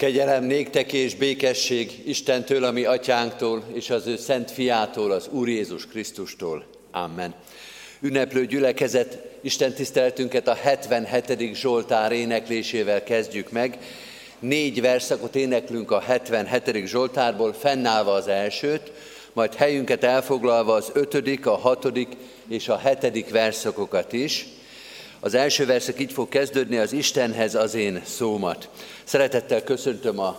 [0.00, 5.86] Kegyelem néktek és békesség Istentől, ami atyánktól, és az ő szent fiától, az Úr Jézus
[5.86, 6.64] Krisztustól.
[6.90, 7.34] Amen.
[8.00, 11.54] Ünneplő gyülekezet, Isten tiszteletünket a 77.
[11.54, 13.78] Zsoltár éneklésével kezdjük meg.
[14.38, 16.86] Négy verszakot éneklünk a 77.
[16.86, 18.92] Zsoltárból, fennállva az elsőt,
[19.32, 22.08] majd helyünket elfoglalva az ötödik, a hatodik
[22.48, 24.46] és a hetedik verszakokat is.
[25.22, 28.68] Az első verszak így fog kezdődni, az Istenhez az én szómat.
[29.04, 30.38] Szeretettel köszöntöm a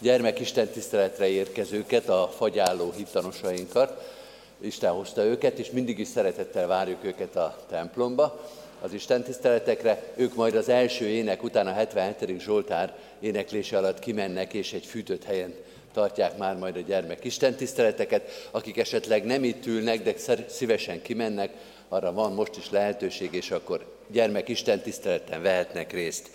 [0.00, 4.14] gyermekisten tiszteletre érkezőket, a fagyálló hittanosainkat.
[4.60, 10.02] Isten hozta őket, és mindig is szeretettel várjuk őket a templomba, az Isten tiszteletekre.
[10.16, 12.40] Ők majd az első ének után a 77.
[12.40, 15.54] Zsoltár éneklése alatt kimennek, és egy fűtött helyen
[15.92, 18.48] tartják már majd a gyermek Isten tiszteleteket.
[18.50, 20.14] Akik esetleg nem itt ülnek, de
[20.48, 21.50] szívesen kimennek,
[21.92, 26.30] arra van most is lehetőség, és akkor gyermek Isten tiszteleten vehetnek részt.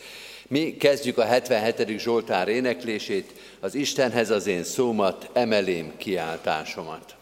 [0.47, 1.99] Mi kezdjük a 77.
[1.99, 7.16] Zsoltár éneklését, az Istenhez az én szómat, emelém kiáltásomat.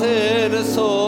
[0.00, 0.99] حاضر سو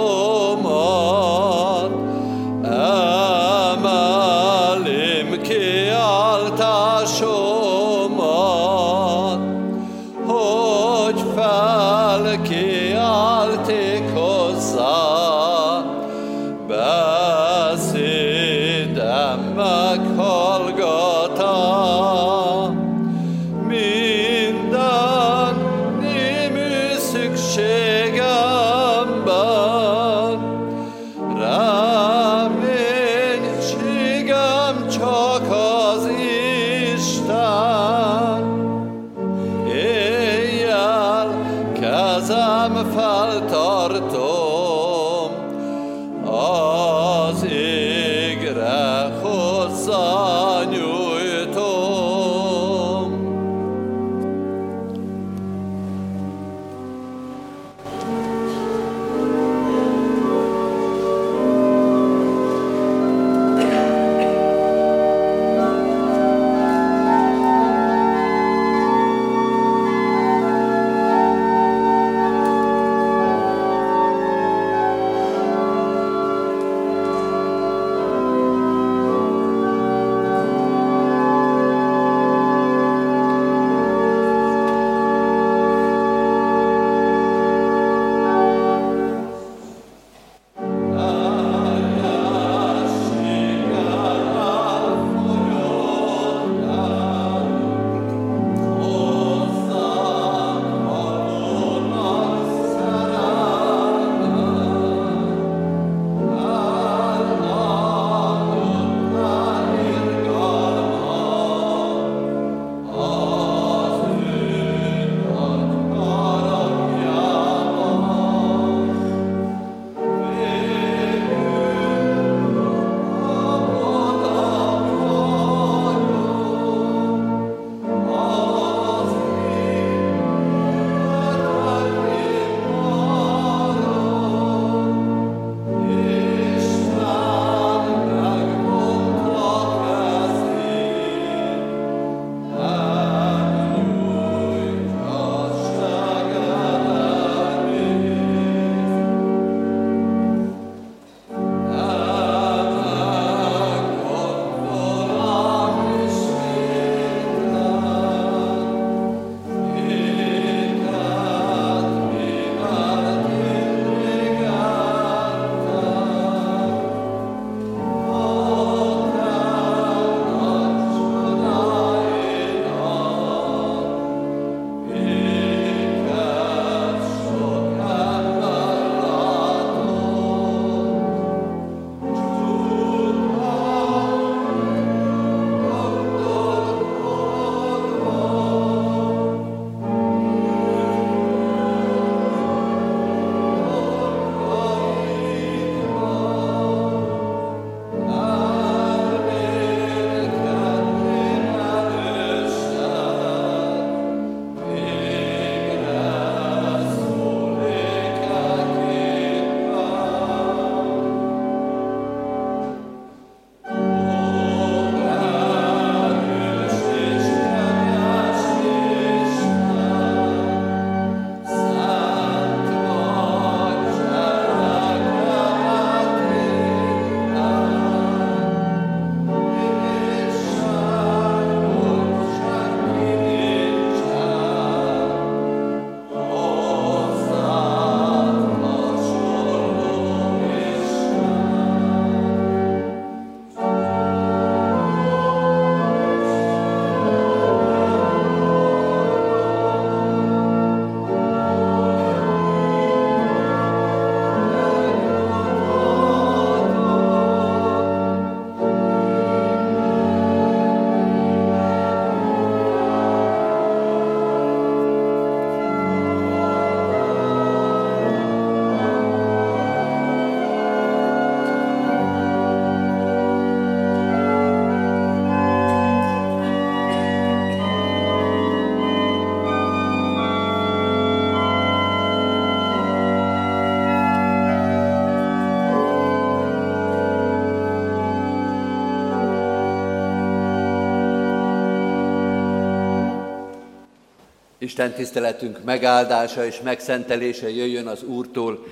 [294.73, 298.65] Isten tiszteletünk megáldása és megszentelése jöjjön az Úrtól,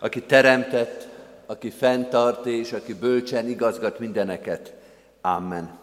[0.00, 1.08] aki teremtett,
[1.46, 4.72] aki fenntart és aki bölcsen igazgat mindeneket.
[5.20, 5.78] Amen.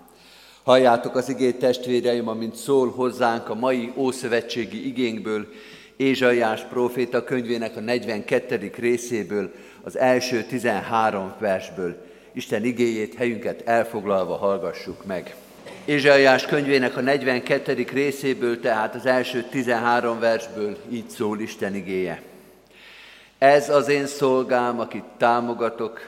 [0.63, 5.47] Halljátok az igét testvéreim, amint szól hozzánk a mai ószövetségi igénkből,
[5.97, 8.71] Ézsaiás próféta könyvének a 42.
[8.77, 9.51] részéből,
[9.83, 11.95] az első 13 versből.
[12.33, 15.35] Isten igéjét helyünket elfoglalva hallgassuk meg.
[15.85, 17.85] Ézsaiás könyvének a 42.
[17.93, 22.21] részéből, tehát az első 13 versből így szól Isten igéje.
[23.37, 25.99] Ez az én szolgám, akit támogatok,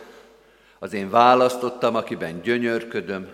[0.79, 3.27] az én választottam, akiben gyönyörködöm,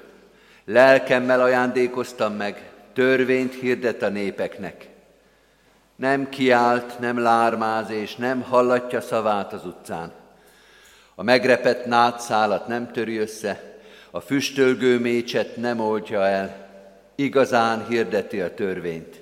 [0.66, 4.88] lelkemmel ajándékoztam meg, törvényt hirdet a népeknek.
[5.96, 10.12] Nem kiált, nem lármáz, és nem hallatja szavát az utcán.
[11.16, 13.69] A megrepett nátszálat nem töri össze,
[14.12, 16.68] a füstölgő mécset nem oldja el,
[17.16, 19.20] igazán hirdeti a törvényt.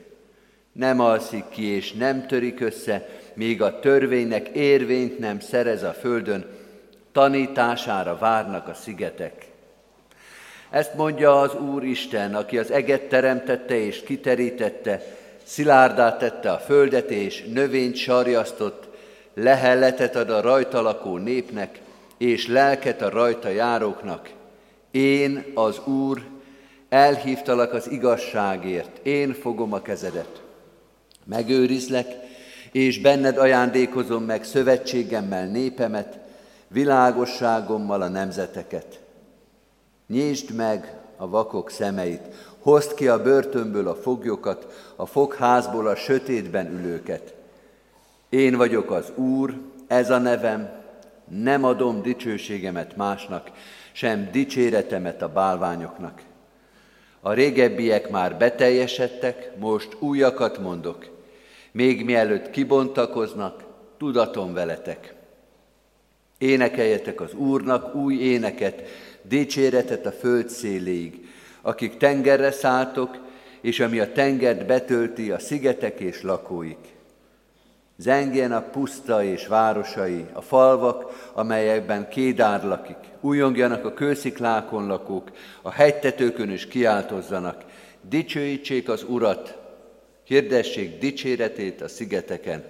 [0.72, 6.46] Nem alszik ki és nem törik össze, míg a törvénynek érvényt nem szerez a földön,
[7.12, 9.46] tanítására várnak a szigetek.
[10.70, 15.02] Ezt mondja az Úr Isten, aki az eget teremtette és kiterítette,
[15.44, 18.88] szilárdát tette a földet és növényt sarjasztott,
[19.34, 21.80] lehelletet ad a rajta lakó népnek,
[22.18, 24.30] és lelket a rajta járóknak.
[24.98, 26.22] Én, az Úr,
[26.90, 30.42] elhívtalak az igazságért, én fogom a kezedet.
[31.24, 32.08] Megőrizlek,
[32.72, 36.20] és benned ajándékozom meg szövetségemmel népemet,
[36.68, 39.00] világosságommal a nemzeteket.
[40.08, 42.22] Nyisd meg a vakok szemeit,
[42.60, 47.34] hozd ki a börtönből a foglyokat, a fogházból a sötétben ülőket.
[48.30, 49.54] Én vagyok az Úr,
[49.88, 50.70] ez a nevem,
[51.28, 53.52] nem adom dicsőségemet másnak,
[53.98, 56.22] sem dicséretemet a bálványoknak.
[57.20, 61.08] A régebbiek már beteljesedtek, most újakat mondok.
[61.72, 63.64] Még mielőtt kibontakoznak,
[63.98, 65.14] tudatom veletek.
[66.38, 68.82] Énekeljetek az Úrnak új éneket,
[69.22, 71.28] dicséretet a föld széléig,
[71.62, 73.18] akik tengerre szálltok,
[73.62, 76.97] és ami a tengert betölti, a szigetek és lakóik.
[78.00, 82.98] Zengjen a puszta és városai, a falvak, amelyekben Kédár lakik.
[83.22, 87.64] Újongjanak a kősziklákon lakók, a hegytetőkön is kiáltozzanak.
[88.02, 89.58] Dicsőítsék az Urat,
[90.24, 92.64] hirdessék dicséretét a szigeteken.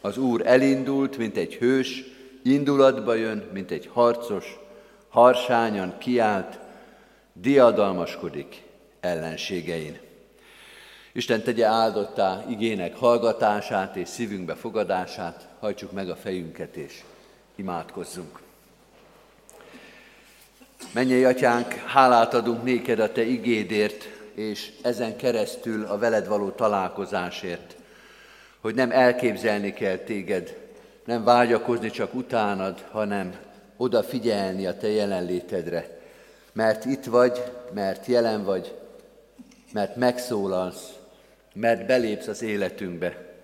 [0.00, 2.04] Az Úr elindult, mint egy hős,
[2.42, 4.58] indulatba jön, mint egy harcos,
[5.08, 6.58] harsányan kiált,
[7.32, 8.62] diadalmaskodik
[9.00, 10.05] ellenségein.
[11.16, 17.02] Isten tegye áldottá igének hallgatását és szívünkbe fogadását, hajtsuk meg a fejünket és
[17.54, 18.40] imádkozzunk.
[20.92, 24.04] Menjél, Atyánk, hálát adunk néked a Te igédért,
[24.34, 27.76] és ezen keresztül a veled való találkozásért,
[28.60, 30.58] hogy nem elképzelni kell téged,
[31.04, 33.36] nem vágyakozni csak utánad, hanem
[33.76, 36.00] odafigyelni a Te jelenlétedre.
[36.52, 37.42] Mert itt vagy,
[37.72, 38.74] mert jelen vagy,
[39.72, 40.95] mert megszólalsz,
[41.56, 43.34] mert belépsz az életünkbe.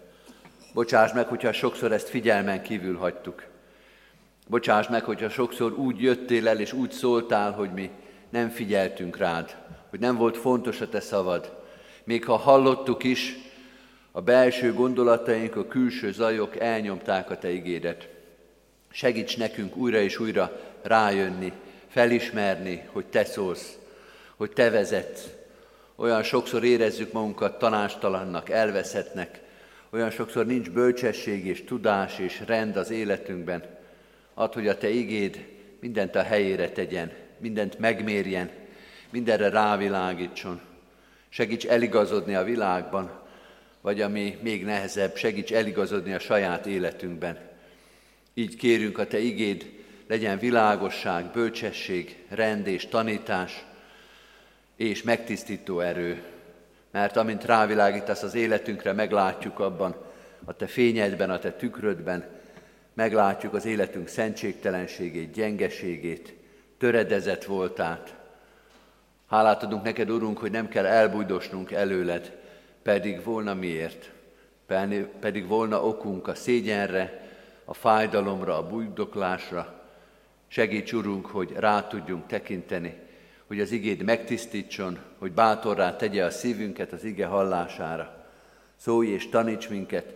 [0.75, 3.45] Bocsáss meg, hogyha sokszor ezt figyelmen kívül hagytuk.
[4.49, 7.91] Bocsáss meg, hogyha sokszor úgy jöttél el és úgy szóltál, hogy mi
[8.31, 9.57] nem figyeltünk rád,
[9.91, 11.61] hogy nem volt fontos a te szavad.
[12.05, 13.37] Még ha hallottuk is,
[14.11, 18.09] a belső gondolataink, a külső zajok elnyomták a te igédet.
[18.91, 21.53] Segíts nekünk újra és újra rájönni,
[21.89, 23.79] felismerni, hogy te szólsz,
[24.37, 25.29] hogy te vezetsz,
[26.03, 29.41] olyan sokszor érezzük magunkat tanástalannak, elveszettnek,
[29.91, 33.65] olyan sokszor nincs bölcsesség és tudás és rend az életünkben.
[34.35, 35.47] Add, hogy a Te igéd
[35.81, 38.51] mindent a helyére tegyen, mindent megmérjen,
[39.11, 40.61] mindenre rávilágítson.
[41.29, 43.11] Segíts eligazodni a világban,
[43.81, 47.39] vagy ami még nehezebb, segíts eligazodni a saját életünkben.
[48.35, 49.71] Így kérünk a Te igéd,
[50.09, 53.65] legyen világosság, bölcsesség, rend és tanítás,
[54.77, 56.23] és megtisztító erő,
[56.91, 59.97] mert amint rávilágítasz az életünkre, meglátjuk abban,
[60.45, 62.25] a te fényedben, a te tükrödben,
[62.95, 66.35] meglátjuk az életünk szentségtelenségét, gyengeségét,
[66.79, 68.15] töredezett voltát.
[69.29, 72.39] Hálát adunk neked, Urunk, hogy nem kell elbújdosnunk előled,
[72.83, 74.11] pedig volna miért,
[75.21, 77.21] pedig volna okunk a szégyenre,
[77.65, 79.81] a fájdalomra, a bújdoklásra.
[80.49, 82.99] Segíts, Urunk, hogy rá tudjunk tekinteni,
[83.53, 88.27] hogy az igéd megtisztítson, hogy bátorrá tegye a szívünket az ige hallására.
[88.77, 90.15] Szólj és taníts minket,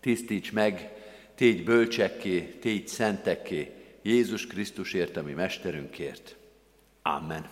[0.00, 0.92] tisztíts meg,
[1.34, 3.70] tégy bölcsekké, tégy szentekké,
[4.02, 6.36] Jézus Krisztusért, ami Mesterünkért.
[7.02, 7.48] Amen.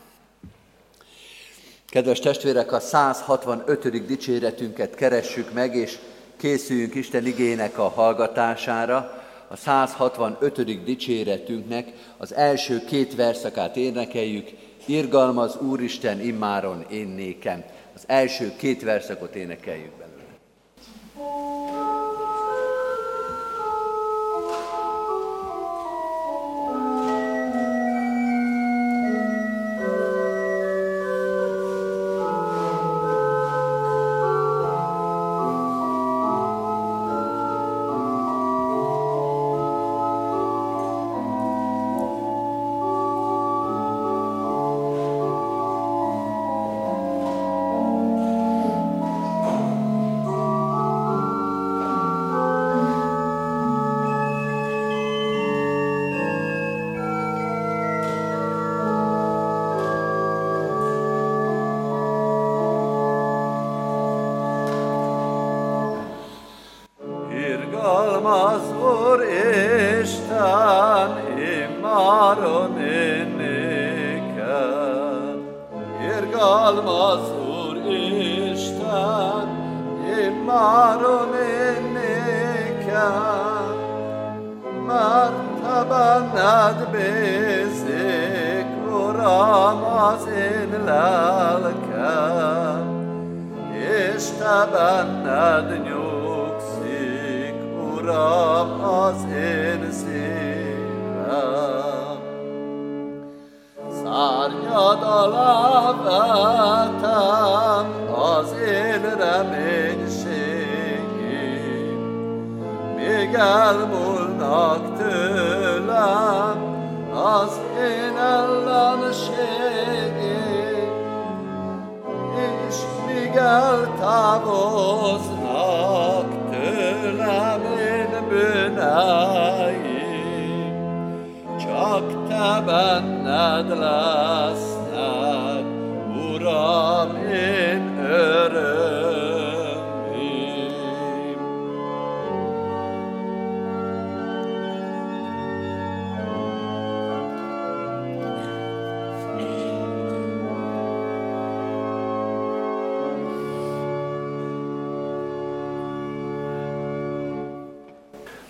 [1.88, 4.06] Kedves testvérek, a 165.
[4.06, 5.98] dicséretünket keressük meg, és
[6.36, 9.24] készüljünk Isten igének a hallgatására.
[9.48, 10.84] A 165.
[10.84, 14.48] dicséretünknek az első két verszakát énekeljük,
[14.86, 17.64] Irgalmaz Úristen immáron én nékem.
[17.94, 20.22] Az első két verszakot énekeljük belőle.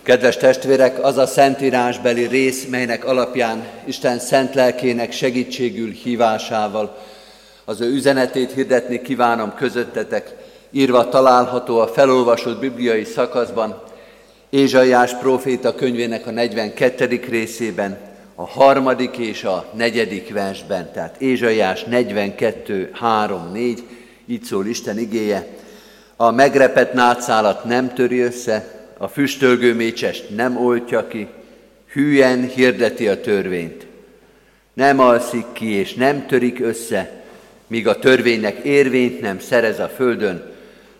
[0.03, 6.97] Kedves testvérek, az a szentírásbeli rész, melynek alapján Isten szent lelkének segítségül hívásával
[7.65, 10.35] az ő üzenetét hirdetni kívánom közöttetek,
[10.71, 13.81] írva található a felolvasott bibliai szakaszban,
[14.49, 17.21] Ézsaiás próféta könyvének a 42.
[17.29, 17.97] részében,
[18.35, 23.83] a harmadik és a negyedik versben, tehát Ézsaiás 42, 3, 4,
[24.25, 25.47] így szól Isten igéje,
[26.15, 31.27] a megrepett nátszálat nem töri össze, a füstölgő mécsest nem oltja ki,
[31.91, 33.85] hűen hirdeti a törvényt.
[34.73, 37.23] Nem alszik ki és nem törik össze,
[37.67, 40.51] míg a törvénynek érvényt nem szerez a földön,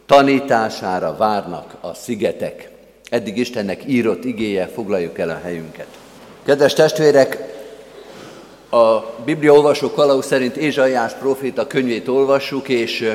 [0.06, 2.70] tanítására várnak a szigetek.
[3.10, 5.88] Eddig Istennek írott igéje, foglaljuk el a helyünket.
[6.46, 7.38] Kedves testvérek,
[8.70, 13.14] a Biblia olvasó kalauz szerint Ézsaiás proféta könyvét olvassuk, és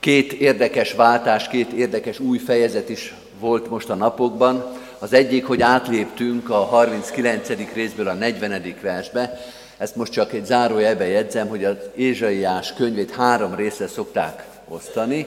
[0.00, 4.64] két érdekes váltás, két érdekes új fejezet is volt most a napokban.
[4.98, 7.48] Az egyik, hogy átléptünk a 39.
[7.74, 8.74] részből a 40.
[8.82, 9.40] versbe.
[9.76, 15.26] Ezt most csak egy zárójelbe jegyzem, hogy az Ézsaiás könyvét három részre szokták osztani.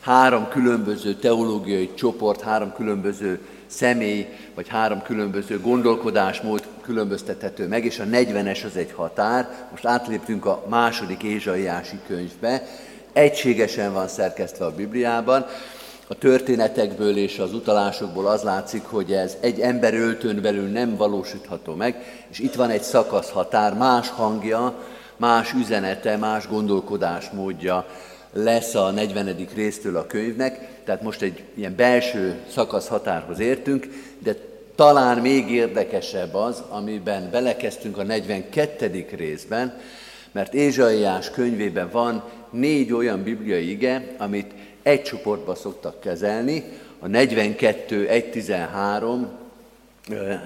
[0.00, 8.04] Három különböző teológiai csoport, három különböző személy, vagy három különböző gondolkodásmód különböztethető meg, és a
[8.04, 9.48] 40-es az egy határ.
[9.70, 12.62] Most átléptünk a második Ézsaiási könyvbe.
[13.12, 15.46] Egységesen van szerkesztve a Bibliában,
[16.08, 21.74] a történetekből és az utalásokból az látszik, hogy ez egy ember öltőn belül nem valósítható
[21.74, 24.74] meg, és itt van egy szakaszhatár, más hangja,
[25.16, 27.86] más üzenete, más gondolkodásmódja
[28.32, 29.46] lesz a 40.
[29.54, 34.34] résztől a könyvnek, tehát most egy ilyen belső szakaszhatárhoz értünk, de
[34.74, 39.06] talán még érdekesebb az, amiben belekezdtünk a 42.
[39.16, 39.78] részben,
[40.32, 44.52] mert Ézsaiás könyvében van négy olyan bibliai ige, amit
[44.86, 46.64] egy csoportba szoktak kezelni,
[46.98, 49.28] a 42, 113,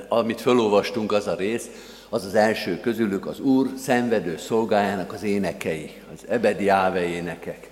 [0.09, 1.69] amit felolvastunk, az a rész,
[2.09, 7.69] az az első közülük az Úr szenvedő szolgájának az énekei, az ebedi áve énekek.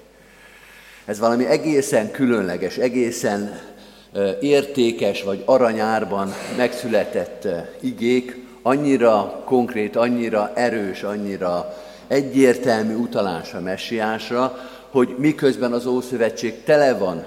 [1.05, 3.61] Ez valami egészen különleges, egészen
[4.41, 7.49] értékes vagy aranyárban megszületett
[7.81, 14.59] igék, annyira konkrét, annyira erős, annyira egyértelmű utalás a messiásra,
[14.90, 17.25] hogy miközben az Ószövetség tele van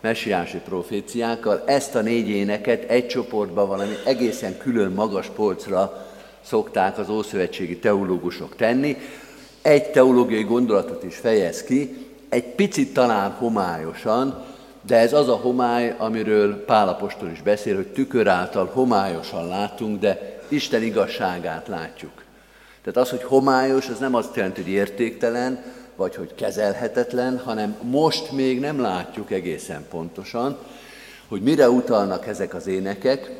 [0.00, 6.06] messiási proféciákkal, ezt a négy éneket egy csoportban valami egészen külön magas polcra
[6.40, 8.96] szokták az ószövetségi teológusok tenni.
[9.62, 14.44] Egy teológiai gondolatot is fejez ki, egy picit talán homályosan,
[14.86, 20.40] de ez az a homály, amiről Pálapostól is beszél, hogy tükör által homályosan látunk, de
[20.48, 22.24] Isten igazságát látjuk.
[22.82, 25.64] Tehát az, hogy homályos, az nem azt jelenti, hogy értéktelen,
[25.98, 30.58] vagy hogy kezelhetetlen, hanem most még nem látjuk egészen pontosan,
[31.28, 33.30] hogy mire utalnak ezek az énekek,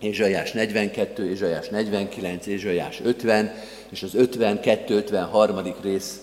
[0.00, 3.54] Ézsajás 42, Ézsajás 49, Ézsajás 50,
[3.88, 5.74] és az 52-53.
[5.82, 6.20] rész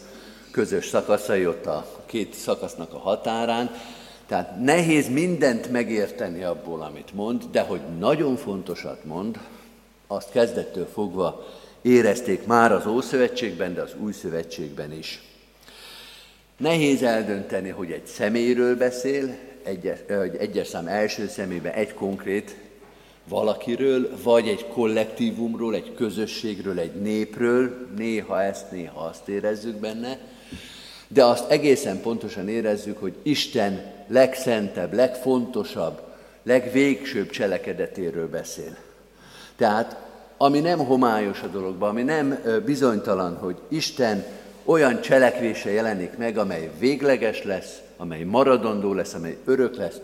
[0.52, 3.72] közös szakaszai ott a két szakasznak a határán.
[4.28, 9.40] Tehát nehéz mindent megérteni abból, amit mond, de hogy nagyon fontosat mond,
[10.08, 11.48] azt kezdettől fogva
[11.82, 15.31] érezték már az Ószövetségben, de az Új Szövetségben is.
[16.62, 20.00] Nehéz eldönteni, hogy egy személyről beszél, egyes,
[20.38, 22.56] egyes szám első szemében egy konkrét
[23.28, 30.18] valakiről, vagy egy kollektívumról, egy közösségről, egy népről, néha ezt, néha azt érezzük benne,
[31.08, 36.02] de azt egészen pontosan érezzük, hogy Isten legszentebb, legfontosabb,
[36.44, 38.78] legvégsőbb cselekedetéről beszél.
[39.56, 44.26] Tehát ami nem homályos a dologban, ami nem bizonytalan, hogy Isten
[44.72, 50.00] olyan cselekvése jelenik meg, amely végleges lesz, amely maradandó lesz, amely örök lesz,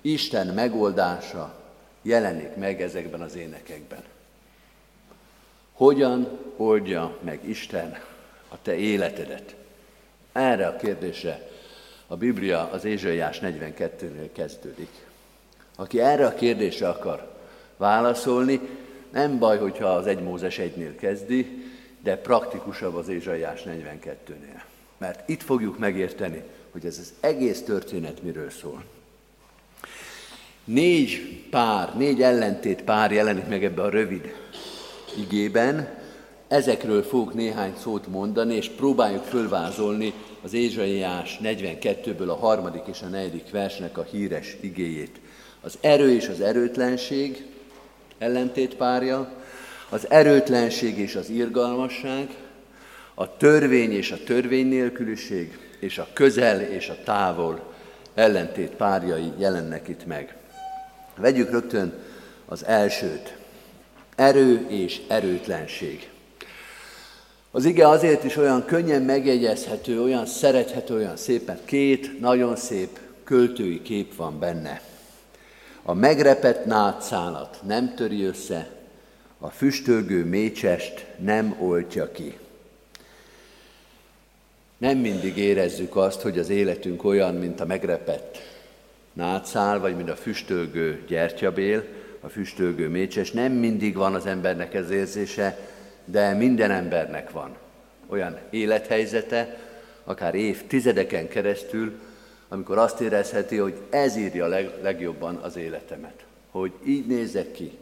[0.00, 1.54] Isten megoldása
[2.02, 4.02] jelenik meg ezekben az énekekben.
[5.72, 7.98] Hogyan oldja meg Isten
[8.48, 9.54] a te életedet?
[10.32, 11.48] Erre a kérdésre
[12.06, 15.06] a Biblia az Ézsaiás 42-nél kezdődik.
[15.76, 17.30] Aki erre a kérdésre akar
[17.76, 18.60] válaszolni,
[19.12, 21.71] nem baj, hogyha az 1 Mózes 1-nél kezdi,
[22.02, 24.62] de praktikusabb az Ézsaiás 42-nél.
[24.98, 28.84] Mert itt fogjuk megérteni, hogy ez az egész történet miről szól.
[30.64, 34.34] Négy pár, négy ellentét pár jelenik meg ebbe a rövid
[35.16, 36.00] igében,
[36.48, 40.12] ezekről fogok néhány szót mondani, és próbáljuk fölvázolni
[40.42, 45.20] az Ézsaiás 42-ből a harmadik és a negyedik versnek a híres igéjét.
[45.60, 47.46] Az erő és az erőtlenség
[48.18, 49.41] ellentétpárja,
[49.92, 52.28] az erőtlenség és az irgalmasság,
[53.14, 57.72] a törvény és a törvény nélküliség, és a közel és a távol
[58.14, 60.36] ellentét párjai jelennek itt meg.
[61.16, 61.92] Vegyük rögtön
[62.46, 63.36] az elsőt.
[64.16, 66.10] Erő és erőtlenség.
[67.50, 72.98] Az ige azért is olyan könnyen megjegyezhető, olyan szerethető, olyan szép, mert két nagyon szép
[73.24, 74.82] költői kép van benne.
[75.82, 78.80] A megrepett nátszálat nem töri össze,
[79.44, 82.38] a füstölgő mécsest nem oltja ki.
[84.78, 88.38] Nem mindig érezzük azt, hogy az életünk olyan, mint a megrepett
[89.12, 91.84] nátszál, vagy mint a füstölgő gyertyabél,
[92.20, 93.30] a füstölgő mécses.
[93.30, 95.58] Nem mindig van az embernek ez érzése,
[96.04, 97.56] de minden embernek van
[98.08, 99.58] olyan élethelyzete,
[100.04, 101.92] akár évtizedeken keresztül,
[102.48, 106.24] amikor azt érezheti, hogy ez írja leg, legjobban az életemet.
[106.50, 107.72] Hogy így nézek ki,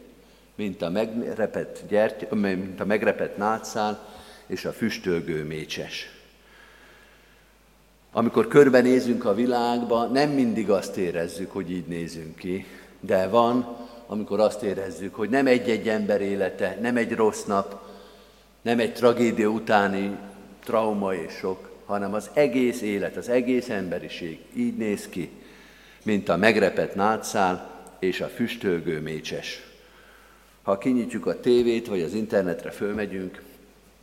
[0.61, 4.07] mint a megrepett, gyerty, mint a megrepett nátszál
[4.47, 6.09] és a füstölgő mécses.
[8.11, 12.65] Amikor körbenézünk a világba, nem mindig azt érezzük, hogy így nézünk ki,
[12.99, 17.89] de van, amikor azt érezzük, hogy nem egy-egy ember élete, nem egy rossz nap,
[18.61, 20.17] nem egy tragédia utáni
[20.63, 25.29] trauma és sok, hanem az egész élet, az egész emberiség így néz ki,
[26.03, 27.69] mint a megrepett nátszál
[27.99, 29.70] és a füstölgő mécses.
[30.61, 33.41] Ha kinyitjuk a tévét, vagy az internetre fölmegyünk,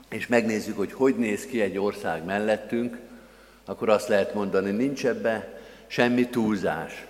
[0.09, 2.99] és megnézzük, hogy hogy néz ki egy ország mellettünk,
[3.65, 7.07] akkor azt lehet mondani, nincs ebbe semmi túlzás,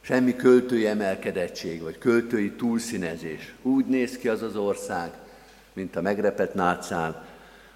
[0.00, 3.54] semmi költői emelkedettség, vagy költői túlszínezés.
[3.62, 5.10] Úgy néz ki az az ország,
[5.72, 7.26] mint a megrepett nátszál,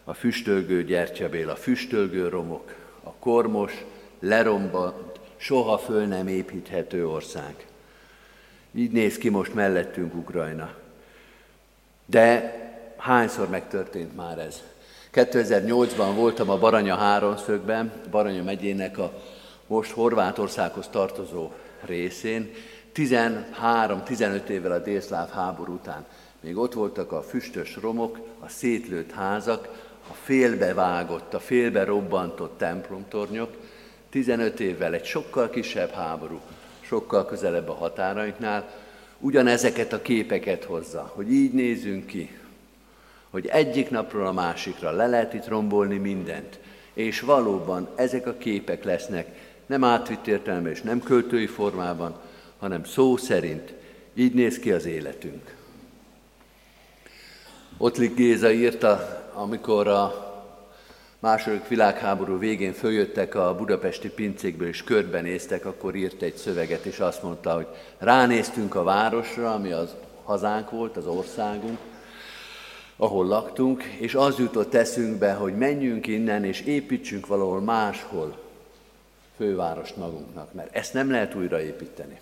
[0.05, 3.85] a füstölgő gyertyabél, a füstölgő romok, a kormos,
[4.21, 7.66] lerombat, soha föl nem építhető ország.
[8.75, 10.75] Így néz ki most mellettünk Ukrajna.
[12.11, 12.57] De
[12.97, 14.62] hányszor megtörtént már ez?
[15.12, 19.12] 2008-ban voltam a Baranya háromszögben, Baranya megyének a
[19.66, 21.51] most Horvátországhoz tartozó
[21.85, 22.51] részén,
[22.94, 26.05] 13-15 évvel a délszláv háború után.
[26.40, 29.68] Még ott voltak a füstös romok, a szétlőtt házak,
[30.11, 33.51] a félbevágott, a félbe robbantott templomtornyok,
[34.11, 36.40] 15 évvel egy sokkal kisebb háború,
[36.81, 38.68] sokkal közelebb a határainknál,
[39.20, 42.38] ugyanezeket a képeket hozza, hogy így nézünk ki,
[43.31, 46.59] hogy egyik napról a másikra le lehet itt rombolni mindent,
[46.92, 49.26] és valóban ezek a képek lesznek
[49.66, 52.20] nem átvitt értelme és nem költői formában,
[52.59, 53.72] hanem szó szerint
[54.14, 55.57] így néz ki az életünk.
[57.76, 60.28] Ottlik Géza írta, amikor a
[61.18, 67.22] második világháború végén följöttek a budapesti pincékből és körbenéztek, akkor írt egy szöveget, és azt
[67.22, 67.66] mondta, hogy
[67.98, 71.78] ránéztünk a városra, ami az hazánk volt, az országunk,
[72.96, 78.38] ahol laktunk, és az jutott eszünkbe, hogy menjünk innen, és építsünk valahol máshol
[79.37, 82.20] fővárost magunknak, mert ezt nem lehet újraépíteni.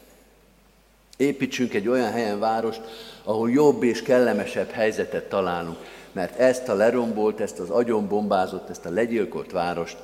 [1.17, 2.81] Építsünk egy olyan helyen várost,
[3.25, 5.79] ahol jobb és kellemesebb helyzetet találunk,
[6.17, 9.97] mert ezt a lerombolt, ezt az agyonbombázott, ezt a legyilkolt várost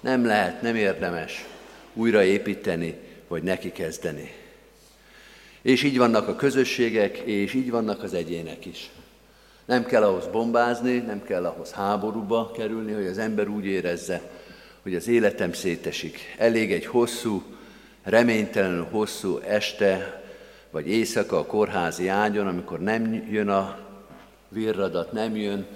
[0.00, 1.46] nem lehet, nem érdemes
[1.94, 2.94] újraépíteni,
[3.28, 4.32] vagy neki kezdeni.
[5.62, 8.90] És így vannak a közösségek, és így vannak az egyének is.
[9.64, 14.20] Nem kell ahhoz bombázni, nem kell ahhoz háborúba kerülni, hogy az ember úgy érezze,
[14.82, 16.18] hogy az életem szétesik.
[16.38, 17.42] Elég egy hosszú,
[18.02, 20.22] reménytelenül hosszú este,
[20.70, 23.88] vagy éjszaka a kórházi ágyon, amikor nem jön a
[24.50, 25.66] virradat, nem jön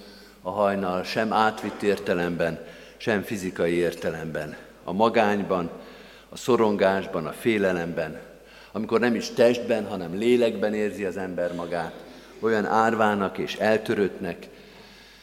[0.42, 4.56] a hajnal sem átvitt értelemben, sem fizikai értelemben.
[4.84, 5.70] A magányban,
[6.28, 8.20] a szorongásban, a félelemben,
[8.72, 11.94] amikor nem is testben, hanem lélekben érzi az ember magát,
[12.40, 14.48] olyan árvának és eltöröttnek,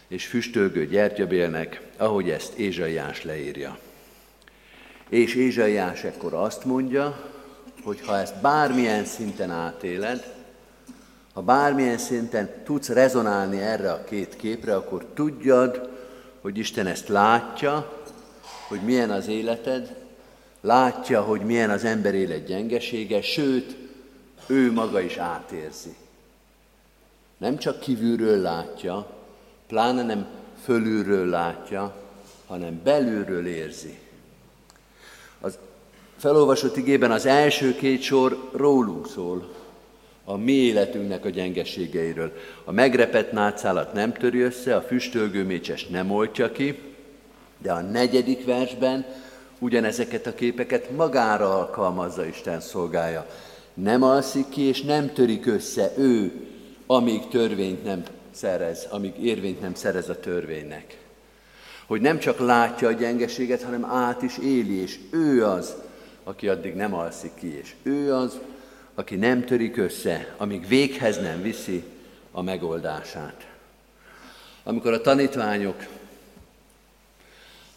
[0.08, 3.78] és füstölgő gyertyabélnek, ahogy ezt Ézsaiás leírja.
[5.10, 7.30] És Ézsaiás ekkor azt mondja,
[7.84, 10.41] hogy ha ezt bármilyen szinten átéled,
[11.34, 15.90] ha bármilyen szinten tudsz rezonálni erre a két képre, akkor tudjad,
[16.42, 18.00] hogy Isten ezt látja,
[18.68, 19.96] hogy milyen az életed,
[20.62, 23.78] látja, hogy milyen az ember élet gyengesége, sőt,
[24.48, 25.96] ő maga is átérzi.
[27.38, 29.10] Nem csak kívülről látja,
[29.68, 30.26] pláne nem
[30.64, 31.96] fölülről látja,
[32.48, 34.00] hanem belülről érzi.
[35.42, 35.58] Az
[36.18, 39.61] felolvasott igében az első két sor rólunk szól,
[40.24, 42.34] a mi életünknek a gyengeségeiről.
[42.64, 46.80] A megrepett nátszálat nem töri össze, a füstölgő mécses nem oltja ki,
[47.58, 49.06] de a negyedik versben
[49.60, 53.26] ugyanezeket a képeket magára alkalmazza Isten szolgája.
[53.74, 56.32] Nem alszik ki, és nem törik össze ő,
[56.86, 60.98] amíg törvényt nem szerez, amíg érvényt nem szerez a törvénynek.
[61.88, 65.76] Hogy nem csak látja a gyengeséget, hanem át is éli, és ő az,
[66.24, 68.40] aki addig nem alszik ki, és ő az,
[68.94, 71.84] aki nem törik össze, amíg véghez nem viszi
[72.32, 73.48] a megoldását.
[74.64, 75.88] Amikor a tanítványok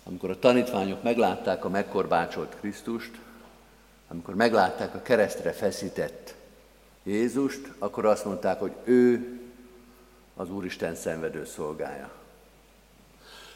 [0.07, 3.11] amikor a tanítványok meglátták a megkorbácsolt Krisztust,
[4.09, 6.35] amikor meglátták a keresztre feszített
[7.03, 9.39] Jézust, akkor azt mondták, hogy ő
[10.37, 12.11] az Úristen szenvedő szolgája.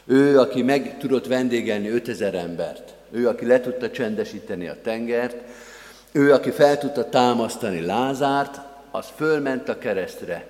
[0.05, 5.37] Ő, aki meg tudott vendégelni 5000 embert, ő, aki le tudta csendesíteni a tengert,
[6.11, 8.59] ő, aki fel tudta támasztani Lázárt,
[8.91, 10.47] az fölment a keresztre,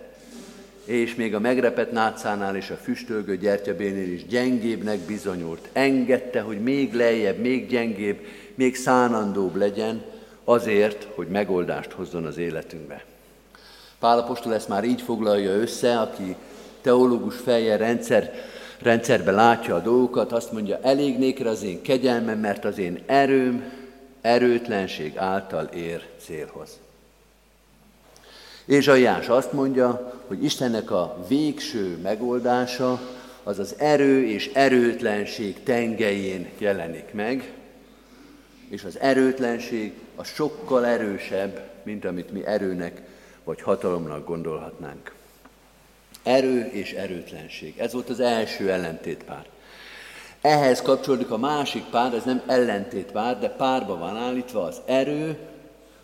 [0.85, 5.69] és még a megrepett nátszánál és a füstölgő gyertyabénél is gyengébbnek bizonyult.
[5.73, 8.17] Engedte, hogy még lejjebb, még gyengébb,
[8.55, 10.01] még szánandóbb legyen,
[10.43, 13.03] azért, hogy megoldást hozzon az életünkbe.
[13.99, 16.35] Pálapostól ezt már így foglalja össze, aki
[16.81, 18.33] teológus fejjel rendszer,
[18.81, 23.63] rendszerbe látja a dolgokat, azt mondja, elég nékre az én kegyelmem, mert az én erőm
[24.21, 26.79] erőtlenség által ér célhoz.
[28.65, 32.99] Ézsaiás azt mondja, hogy Istennek a végső megoldása
[33.43, 37.53] az az erő és erőtlenség tengelyén jelenik meg,
[38.69, 43.01] és az erőtlenség a sokkal erősebb, mint amit mi erőnek
[43.43, 45.13] vagy hatalomnak gondolhatnánk.
[46.23, 47.79] Erő és erőtlenség.
[47.79, 49.45] Ez volt az első ellentétpár.
[50.41, 55.37] Ehhez kapcsolódik a másik pár, ez nem ellentétpár, de párba van állítva az erő,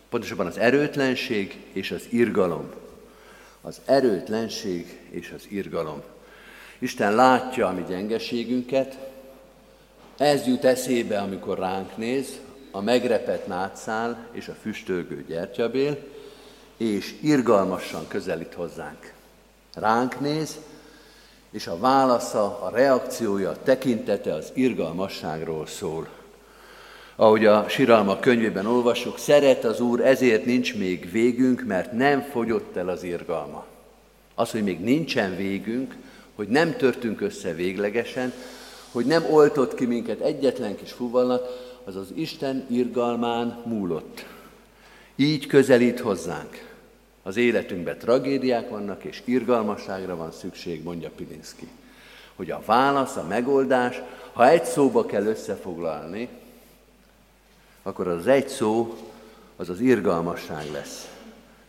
[0.08, 2.70] pontosabban az erőtlenség és az irgalom.
[3.60, 6.02] Az erőtlenség és az irgalom.
[6.78, 8.98] Isten látja a mi gyengeségünket,
[10.16, 15.98] ez jut eszébe, amikor ránk néz, a megrepett nátszál és a füstölgő gyertyabél,
[16.76, 19.12] és irgalmasan közelít hozzánk.
[19.74, 20.58] Ránk néz,
[21.50, 26.08] és a válasza, a reakciója, a tekintete az irgalmasságról szól.
[27.16, 32.76] Ahogy a Siralma könyvében olvasjuk, szeret az Úr, ezért nincs még végünk, mert nem fogyott
[32.76, 33.64] el az irgalma.
[34.34, 35.94] Az, hogy még nincsen végünk,
[36.34, 38.32] hogy nem törtünk össze véglegesen,
[38.92, 44.26] hogy nem oltott ki minket egyetlen kis fuvallat, az az Isten irgalmán múlott.
[45.16, 46.75] Így közelít hozzánk.
[47.26, 51.68] Az életünkben tragédiák vannak, és irgalmasságra van szükség, mondja Pilinszki.
[52.36, 54.00] Hogy a válasz, a megoldás,
[54.32, 56.28] ha egy szóba kell összefoglalni,
[57.82, 58.96] akkor az egy szó,
[59.56, 61.08] az az irgalmasság lesz.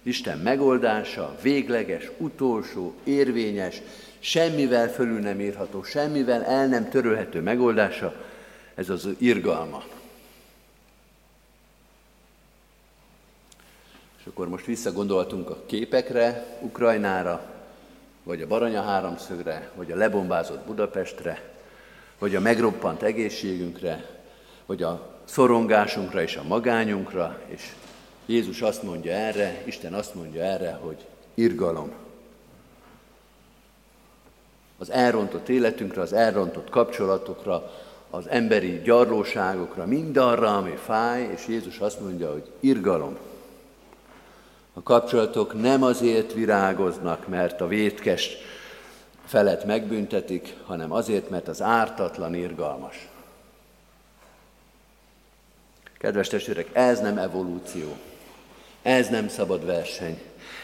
[0.04, 3.82] Isten megoldása, végleges, utolsó, érvényes,
[4.20, 8.14] semmivel fölül nem írható, semmivel el nem törölhető megoldása,
[8.76, 9.84] ez az irgalma.
[14.28, 17.42] Akkor most visszagondoltunk a képekre, Ukrajnára,
[18.24, 21.52] vagy a Baranya háromszögre, vagy a lebombázott Budapestre,
[22.20, 24.06] vagy a megroppant egészségünkre,
[24.66, 27.74] vagy a szorongásunkra és a magányunkra, és
[28.26, 31.92] Jézus azt mondja erre, Isten azt mondja erre, hogy irgalom.
[34.78, 37.72] Az elrontott életünkre, az elrontott kapcsolatokra,
[38.10, 43.18] az emberi gyarlóságokra, mindarra, ami fáj, és Jézus azt mondja, hogy irgalom.
[44.78, 48.38] A kapcsolatok nem azért virágoznak, mert a vétkes
[49.26, 53.08] felet megbüntetik, hanem azért, mert az ártatlan irgalmas.
[55.98, 57.98] Kedves testvérek, ez nem evolúció,
[58.82, 60.22] ez nem szabad verseny,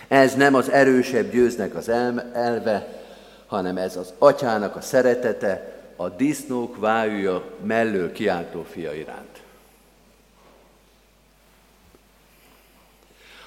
[0.08, 1.90] ez nem az erősebb győznek az
[2.34, 3.04] elve,
[3.46, 9.43] hanem ez az atyának a szeretete, a disznók vájúja mellől kiáltó fia iránt.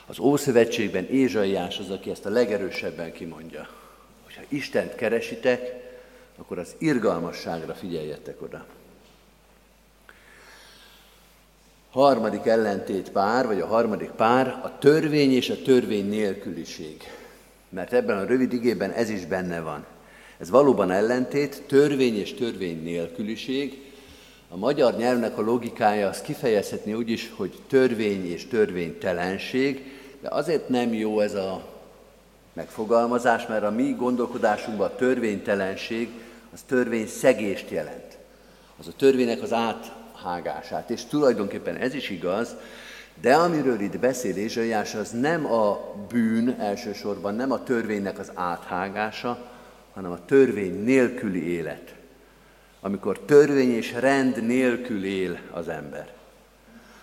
[0.07, 3.69] Az Ószövetségben Ézsaiás az, aki ezt a legerősebben kimondja.
[4.25, 5.85] Hogyha Istent keresitek,
[6.37, 8.67] akkor az irgalmasságra figyeljetek oda.
[11.91, 17.03] Harmadik ellentét pár, vagy a harmadik pár, a törvény és a törvény nélküliség.
[17.69, 19.85] Mert ebben a rövid igében ez is benne van.
[20.39, 23.93] Ez valóban ellentét, törvény és törvény nélküliség.
[24.49, 29.96] A magyar nyelvnek a logikája azt kifejezhetni úgy is, hogy törvény és törvénytelenség,
[30.27, 31.63] de azért nem jó ez a
[32.53, 36.09] megfogalmazás, mert a mi gondolkodásunkban a törvénytelenség
[36.53, 38.19] az törvény szegést jelent.
[38.79, 40.91] Az a törvénynek az áthágását.
[40.91, 42.55] És tulajdonképpen ez is igaz,
[43.21, 49.39] de amiről itt beszél Ézsaiás, az nem a bűn elsősorban, nem a törvénynek az áthágása,
[49.95, 51.95] hanem a törvény nélküli élet.
[52.81, 56.13] Amikor törvény és rend nélkül él az ember.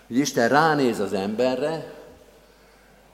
[0.06, 2.02] Hogy Isten ránéz az emberre,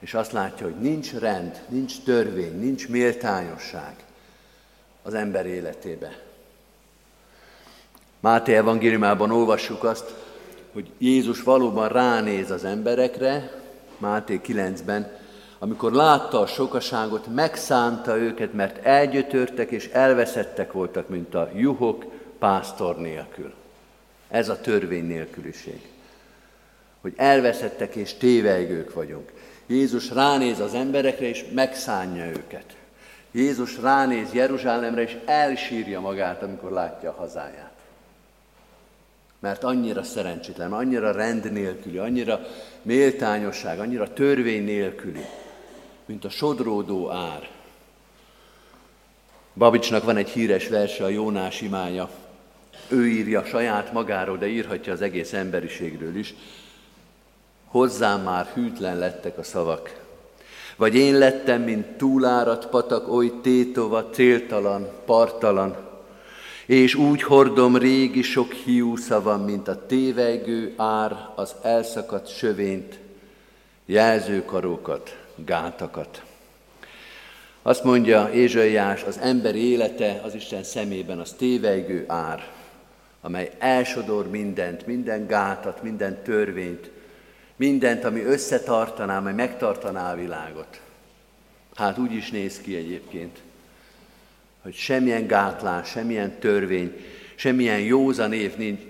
[0.01, 3.95] és azt látja, hogy nincs rend, nincs törvény, nincs méltányosság
[5.01, 6.19] az ember életébe.
[8.19, 10.13] Máté evangéliumában olvassuk azt,
[10.73, 13.51] hogy Jézus valóban ránéz az emberekre,
[13.97, 15.19] Máté 9-ben,
[15.59, 22.05] amikor látta a sokaságot, megszánta őket, mert elgyötörtek és elveszettek voltak, mint a juhok
[22.39, 23.53] pásztor nélkül.
[24.29, 25.89] Ez a törvény nélküliség.
[27.01, 29.31] Hogy elveszettek és tévejgők vagyunk.
[29.71, 32.75] Jézus ránéz az emberekre, és megszánja őket.
[33.31, 37.73] Jézus ránéz Jeruzsálemre, és elsírja magát, amikor látja a hazáját.
[39.39, 42.39] Mert annyira szerencsétlen, annyira rend nélküli, annyira
[42.81, 45.25] méltányosság, annyira törvény nélküli,
[46.05, 47.49] mint a sodródó ár.
[49.53, 52.09] Babicsnak van egy híres verse, a Jónás imája.
[52.87, 56.33] Ő írja saját magáról, de írhatja az egész emberiségről is
[57.71, 59.99] hozzám már hűtlen lettek a szavak.
[60.75, 65.77] Vagy én lettem, mint túlárat patak, oly tétova, céltalan, partalan,
[66.65, 72.99] és úgy hordom régi sok hiú szavam, mint a tévegő ár az elszakadt sövényt,
[73.85, 76.23] jelzőkarókat, gátakat.
[77.61, 82.47] Azt mondja Ézsaiás, az ember élete az Isten szemében az tévegő ár,
[83.21, 86.90] amely elsodor mindent, minden gátat, minden törvényt,
[87.61, 90.81] mindent, ami összetartaná, majd megtartaná a világot.
[91.75, 93.37] Hát úgy is néz ki egyébként,
[94.61, 98.81] hogy semmilyen gátlás, semmilyen törvény, semmilyen józan év nincs,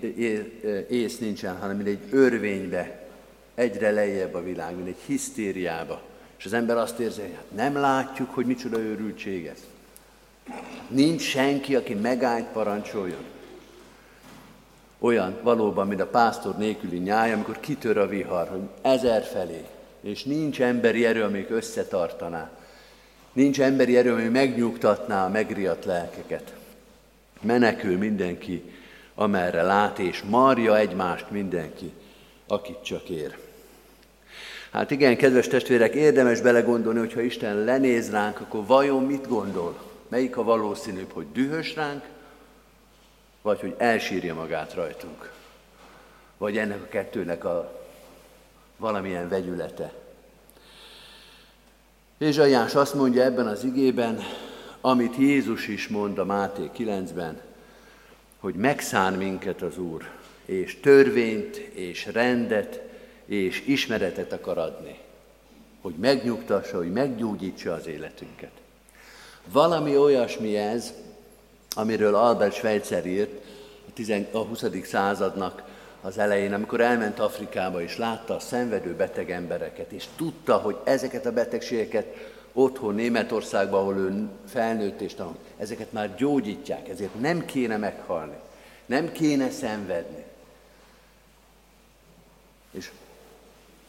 [0.90, 3.08] ész nincsen, hanem mint egy örvénybe,
[3.54, 6.02] egyre lejjebb a világ, mint egy hisztériába.
[6.38, 9.64] És az ember azt érzi, hogy hát nem látjuk, hogy micsoda őrültség ez.
[10.88, 13.24] Nincs senki, aki megállt parancsoljon
[15.02, 19.64] olyan valóban, mint a pásztor nélküli nyáj, amikor kitör a vihar, hogy ezer felé,
[20.00, 22.50] és nincs emberi erő, amik összetartaná.
[23.32, 26.54] Nincs emberi erő, ami megnyugtatná a megriadt lelkeket.
[27.40, 28.72] Menekül mindenki,
[29.14, 31.92] amerre lát, és marja egymást mindenki,
[32.46, 33.38] akit csak ér.
[34.70, 39.82] Hát igen, kedves testvérek, érdemes belegondolni, hogy ha Isten lenéz ránk, akkor vajon mit gondol?
[40.08, 42.04] Melyik a valószínűbb, hogy dühös ránk,
[43.42, 45.32] vagy hogy elsírja magát rajtunk,
[46.36, 47.80] vagy ennek a kettőnek a
[48.76, 49.92] valamilyen vegyülete.
[52.18, 54.20] Ézsaiás azt mondja ebben az igében,
[54.80, 57.40] amit Jézus is mond a Máté 9-ben,
[58.38, 60.08] hogy megszán minket az Úr,
[60.44, 62.80] és törvényt, és rendet,
[63.24, 64.98] és ismeretet akar adni,
[65.80, 68.50] hogy megnyugtassa, hogy meggyógyítsa az életünket.
[69.46, 70.92] Valami olyasmi ez,
[71.74, 73.30] amiről Albert Schweitzer írt
[74.32, 74.64] a 20.
[74.84, 75.62] századnak
[76.00, 81.26] az elején, amikor elment Afrikába és látta a szenvedő beteg embereket, és tudta, hogy ezeket
[81.26, 82.06] a betegségeket
[82.52, 88.36] otthon Németországban, ahol ő felnőtt és tanult, ezeket már gyógyítják, ezért nem kéne meghalni,
[88.86, 90.24] nem kéne szenvedni.
[92.70, 92.90] És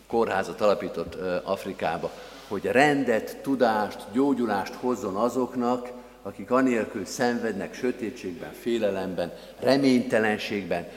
[0.07, 2.11] kórházat alapított Afrikába,
[2.47, 5.91] hogy rendet, tudást, gyógyulást hozzon azoknak,
[6.23, 10.87] akik anélkül szenvednek sötétségben, félelemben, reménytelenségben,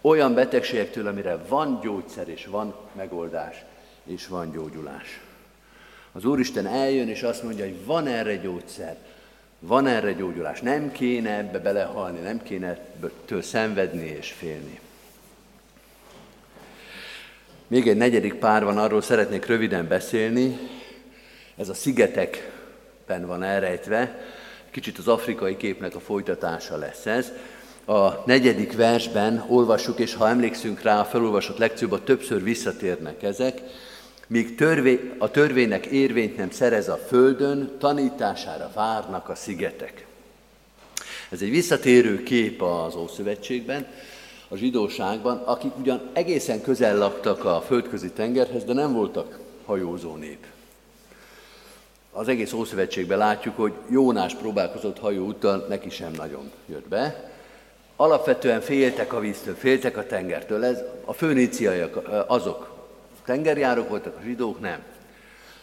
[0.00, 3.64] olyan betegségektől, amire van gyógyszer, és van megoldás,
[4.04, 5.20] és van gyógyulás.
[6.12, 8.96] Az Úristen eljön, és azt mondja, hogy van erre gyógyszer,
[9.58, 10.60] van erre gyógyulás.
[10.60, 12.78] Nem kéne ebbe belehalni, nem kéne
[13.24, 14.80] től szenvedni és félni.
[17.66, 20.58] Még egy negyedik pár van, arról szeretnék röviden beszélni.
[21.56, 24.18] Ez a szigetekben van elrejtve.
[24.76, 27.32] Kicsit az afrikai képnek a folytatása lesz ez.
[27.86, 33.60] A negyedik versben olvassuk, és ha emlékszünk rá, a felolvasott lekcióban többször visszatérnek ezek,
[34.26, 40.06] míg törvé, a törvénynek érvényt nem szerez a földön, tanítására várnak a szigetek.
[41.30, 43.86] Ez egy visszatérő kép az Ószövetségben,
[44.48, 50.46] a zsidóságban, akik ugyan egészen közel laktak a földközi tengerhez, de nem voltak hajózó nép.
[52.18, 57.30] Az egész Ószövetségben látjuk, hogy Jónás próbálkozott hajóúttal, neki sem nagyon jött be.
[57.96, 60.64] Alapvetően féltek a víztől, féltek a tengertől.
[60.64, 62.74] Ez a főníciaiak, azok
[63.24, 64.82] tengerjárók voltak, a zsidók nem.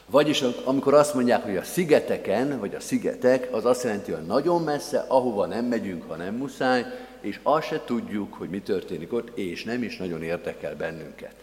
[0.06, 4.63] Vagyis amikor azt mondják, hogy a szigeteken, vagy a szigetek, az azt jelenti, hogy nagyon
[4.63, 6.86] messze, ahova nem megyünk, ha nem muszáj,
[7.22, 11.34] és azt se tudjuk, hogy mi történik ott, és nem is nagyon érdekel bennünket.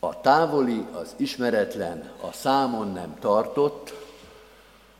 [0.00, 3.94] A távoli, az ismeretlen, a számon nem tartott,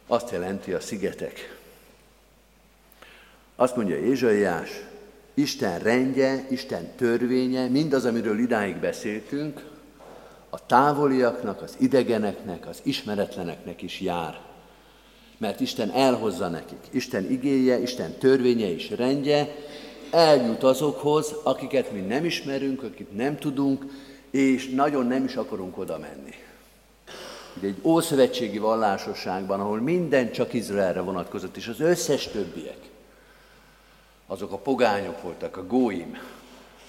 [0.06, 1.58] azt jelenti a szigetek.
[3.56, 4.70] Azt mondja Ézsaiás,
[5.34, 9.64] Isten rendje, Isten törvénye, mindaz, amiről idáig beszéltünk,
[10.50, 14.40] a távoliaknak, az idegeneknek, az ismeretleneknek is jár.
[15.36, 16.86] Mert Isten elhozza nekik.
[16.90, 19.54] Isten igéje, Isten törvénye és rendje
[20.10, 23.85] eljut azokhoz, akiket mi nem ismerünk, akit nem tudunk,
[24.31, 26.35] és nagyon nem is akarunk oda menni.
[27.56, 32.78] Ugye egy ószövetségi vallásosságban, ahol minden csak Izraelre vonatkozott, és az összes többiek,
[34.26, 36.18] azok a pogányok voltak, a góim.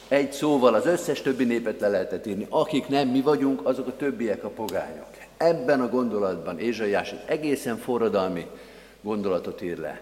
[0.08, 2.48] Egy szóval az összes többi népet le lehetett írni.
[2.50, 5.08] Akik nem mi vagyunk, azok a többiek a pogányok.
[5.38, 8.46] Ebben a gondolatban Ézsaiás egy egészen forradalmi
[9.02, 10.02] gondolatot ír le,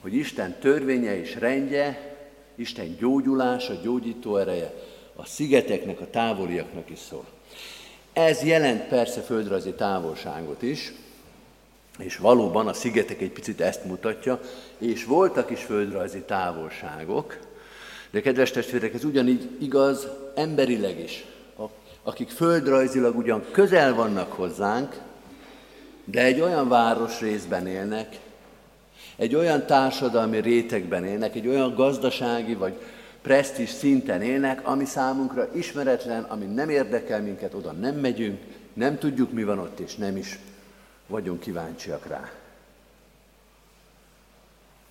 [0.00, 2.16] hogy Isten törvénye és rendje,
[2.54, 4.74] Isten gyógyulása, gyógyító ereje
[5.16, 7.24] a szigeteknek, a távoliaknak is szól.
[8.12, 10.92] Ez jelent persze földrajzi távolságot is,
[11.98, 14.40] és valóban a szigetek egy picit ezt mutatja,
[14.78, 17.38] és voltak is földrajzi távolságok,
[18.10, 21.24] de kedves testvérek, ez ugyanígy igaz emberileg is.
[22.02, 25.00] Akik földrajzilag ugyan közel vannak hozzánk,
[26.04, 28.18] de egy olyan városrészben élnek,
[29.16, 32.74] egy olyan társadalmi rétegben élnek, egy olyan gazdasági vagy
[33.22, 38.40] presztis szinten élnek, ami számunkra ismeretlen, ami nem érdekel minket, oda nem megyünk,
[38.72, 40.38] nem tudjuk, mi van ott, és nem is
[41.06, 42.30] vagyunk kíváncsiak rá.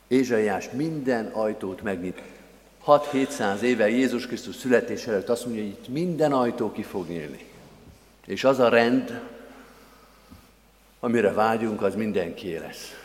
[0.07, 2.21] Ézsaiás minden ajtót megnyit.
[2.85, 7.45] 6-700 éve Jézus Krisztus születés előtt azt mondja, hogy itt minden ajtó ki fog nyílni.
[8.25, 9.21] És az a rend,
[10.99, 13.00] amire vágyunk, az mindenki lesz.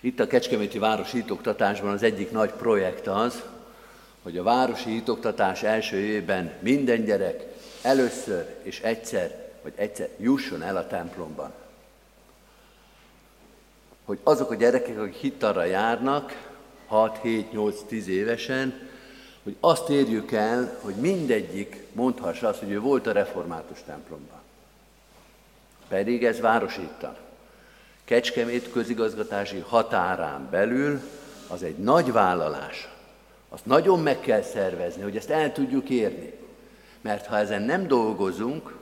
[0.00, 3.42] Itt a Kecskeméti Városi Hitoktatásban az egyik nagy projekt az,
[4.22, 7.44] hogy a városi hitoktatás első évben minden gyerek
[7.82, 11.52] először és egyszer hogy egyszer jusson el a templomban.
[14.04, 16.48] Hogy azok a gyerekek, akik hittarra járnak,
[16.86, 18.88] 6, 7, 8, 10 évesen,
[19.42, 24.40] hogy azt érjük el, hogy mindegyik mondhassa azt, hogy ő volt a református templomban.
[25.88, 27.16] Pedig ez városítan.
[28.10, 31.00] Kecskemét közigazgatási határán belül
[31.48, 32.88] az egy nagy vállalás.
[33.48, 36.32] Azt nagyon meg kell szervezni, hogy ezt el tudjuk érni.
[37.00, 38.74] Mert ha ezen nem dolgozunk,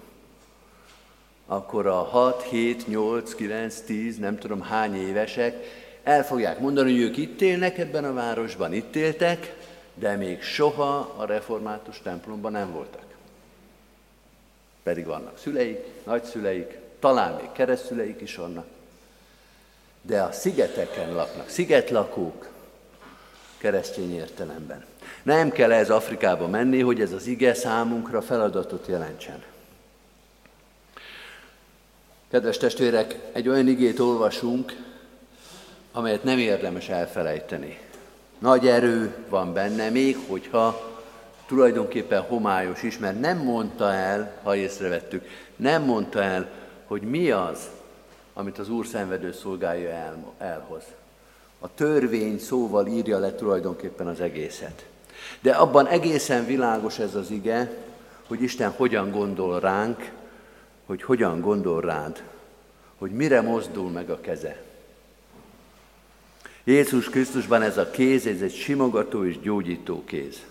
[1.47, 5.65] akkor a 6, 7, 8, 9, 10, nem tudom hány évesek
[6.03, 9.57] el fogják mondani, hogy ők itt élnek ebben a városban, itt éltek,
[9.95, 13.05] de még soha a református templomban nem voltak.
[14.83, 18.67] pedig vannak szüleik, nagyszüleik, talán még keresztszüleik is vannak,
[20.09, 22.49] de a szigeteken laknak, szigetlakók,
[23.59, 24.85] keresztény értelemben.
[25.23, 29.43] Nem kell ez Afrikába menni, hogy ez az ige számunkra feladatot jelentsen.
[32.31, 34.77] Kedves testvérek, egy olyan igét olvasunk,
[35.93, 37.79] amelyet nem érdemes elfelejteni.
[38.39, 40.97] Nagy erő van benne, még hogyha
[41.47, 46.51] tulajdonképpen homályos is, mert nem mondta el, ha észrevettük, nem mondta el,
[46.87, 47.69] hogy mi az,
[48.39, 50.83] amit az Úr szenvedő szolgálja el, elhoz.
[51.59, 54.87] A törvény szóval írja le tulajdonképpen az egészet.
[55.41, 57.73] De abban egészen világos ez az ige,
[58.27, 60.13] hogy Isten hogyan gondol ránk,
[60.87, 62.23] hogy hogyan gondol rád,
[62.99, 64.63] hogy mire mozdul meg a keze.
[66.65, 70.43] Jézus Krisztusban ez a kéz, ez egy simogató és gyógyító kéz.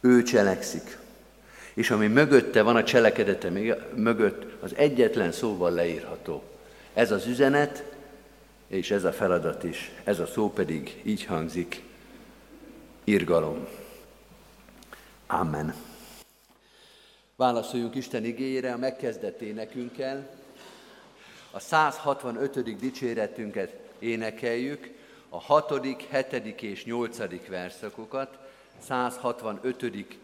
[0.00, 0.98] Ő cselekszik.
[1.74, 3.50] És ami mögötte van, a cselekedete
[3.94, 6.42] mögött, az egyetlen szóval leírható.
[6.96, 7.84] Ez az üzenet,
[8.66, 9.90] és ez a feladat is.
[10.04, 11.82] Ez a szó pedig így hangzik,
[13.04, 13.66] irgalom.
[15.26, 15.74] Amen.
[17.36, 20.28] Válaszoljunk Isten igényére a megkezdett énekünkkel.
[21.50, 22.78] A 165.
[22.78, 24.90] dicséretünket énekeljük,
[25.28, 25.72] a 6.,
[26.30, 26.62] 7.
[26.62, 27.48] és 8.
[27.48, 28.38] verszakokat,
[28.78, 30.18] 165.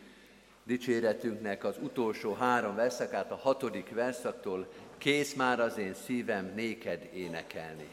[0.64, 4.66] dicséretünknek az utolsó három verszakát, a hatodik verszaktól
[5.02, 7.88] kész már az én szívem néked énekelni.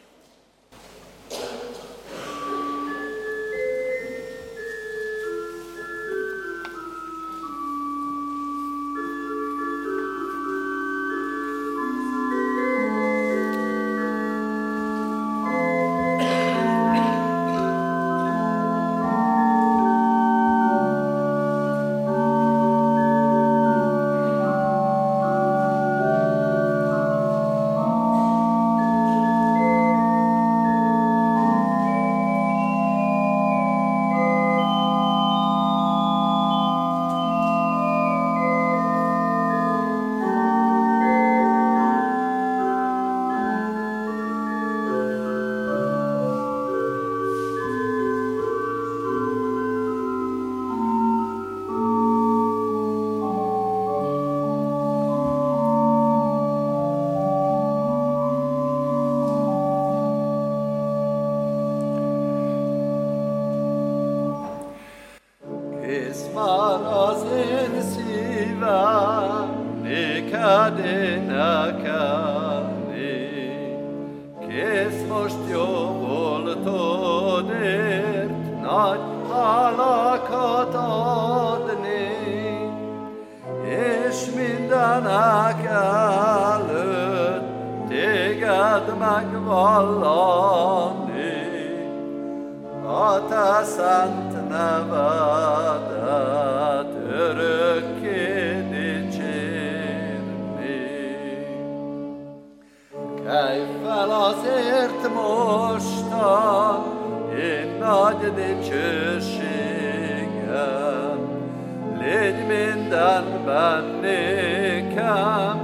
[114.94, 115.58] کم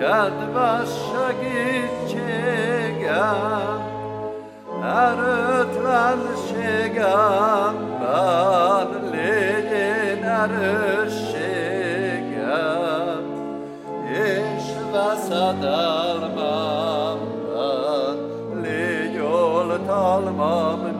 [0.00, 3.80] کد باشگی چگم
[4.82, 6.18] ارترن
[6.48, 11.56] شگم بان لیگن ارشگم
[14.12, 17.20] اش وسط المم
[17.54, 18.18] بان
[18.62, 20.95] لیگل تالمم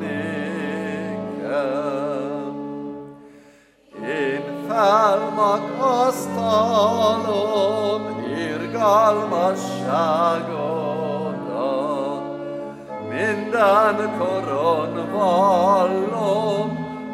[13.16, 16.68] minden koron vallom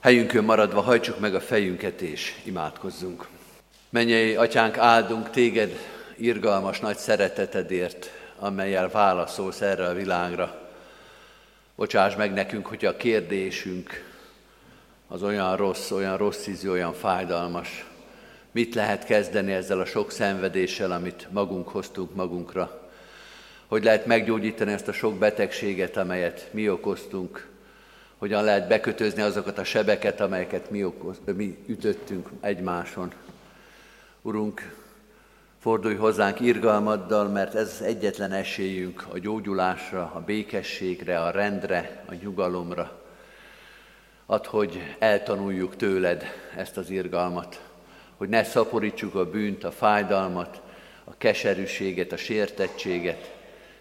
[0.00, 3.26] Helyünkön maradva hajtsuk meg a fejünket és imádkozzunk.
[3.90, 5.78] Menjei, atyánk, áldunk téged
[6.16, 10.70] irgalmas nagy szeretetedért, amelyel válaszolsz erre a világra.
[11.74, 14.04] Bocsáss meg nekünk, hogy a kérdésünk
[15.08, 17.86] az olyan rossz, olyan rossz ízű, olyan fájdalmas.
[18.50, 22.88] Mit lehet kezdeni ezzel a sok szenvedéssel, amit magunk hoztunk magunkra?
[23.66, 27.48] Hogy lehet meggyógyítani ezt a sok betegséget, amelyet mi okoztunk?
[28.18, 33.12] Hogyan lehet bekötözni azokat a sebeket, amelyeket mi, okoz, mi ütöttünk egymáson?
[34.22, 34.81] Urunk,
[35.62, 42.14] fordulj hozzánk irgalmaddal, mert ez az egyetlen esélyünk a gyógyulásra, a békességre, a rendre, a
[42.22, 43.00] nyugalomra.
[44.26, 46.24] Add, hogy eltanuljuk tőled
[46.56, 47.60] ezt az irgalmat,
[48.16, 50.60] hogy ne szaporítsuk a bűnt, a fájdalmat,
[51.04, 53.34] a keserűséget, a sértettséget,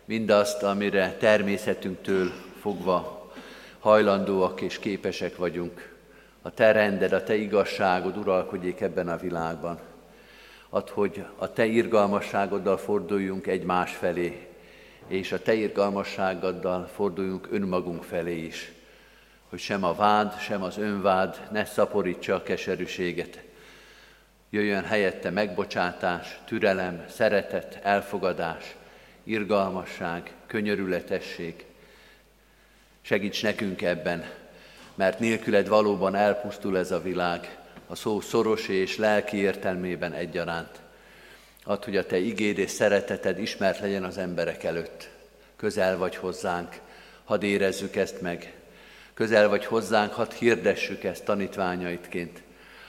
[0.05, 3.31] mindazt, amire természetünktől fogva
[3.79, 5.95] hajlandóak és képesek vagyunk.
[6.41, 9.90] A te rended, a te igazságod uralkodjék ebben a világban.
[10.73, 14.47] Add, hogy a te irgalmasságoddal forduljunk egymás felé,
[15.07, 18.73] és a te irgalmasságoddal forduljunk önmagunk felé is
[19.51, 23.39] hogy sem a vád, sem az önvád ne szaporítsa a keserűséget.
[24.49, 28.75] Jöjjön helyette megbocsátás, türelem, szeretet, elfogadás,
[29.23, 31.65] irgalmasság, könyörületesség.
[33.01, 34.29] Segíts nekünk ebben,
[34.95, 37.59] mert nélküled valóban elpusztul ez a világ,
[37.91, 40.79] a szó szoros és lelki értelmében egyaránt.
[41.63, 45.09] Add, hogy a Te igéd és szereteted ismert legyen az emberek előtt.
[45.55, 46.79] Közel vagy hozzánk,
[47.23, 48.53] hadd érezzük ezt meg,
[49.13, 52.41] közel vagy hozzánk, hadd hirdessük ezt tanítványaitként.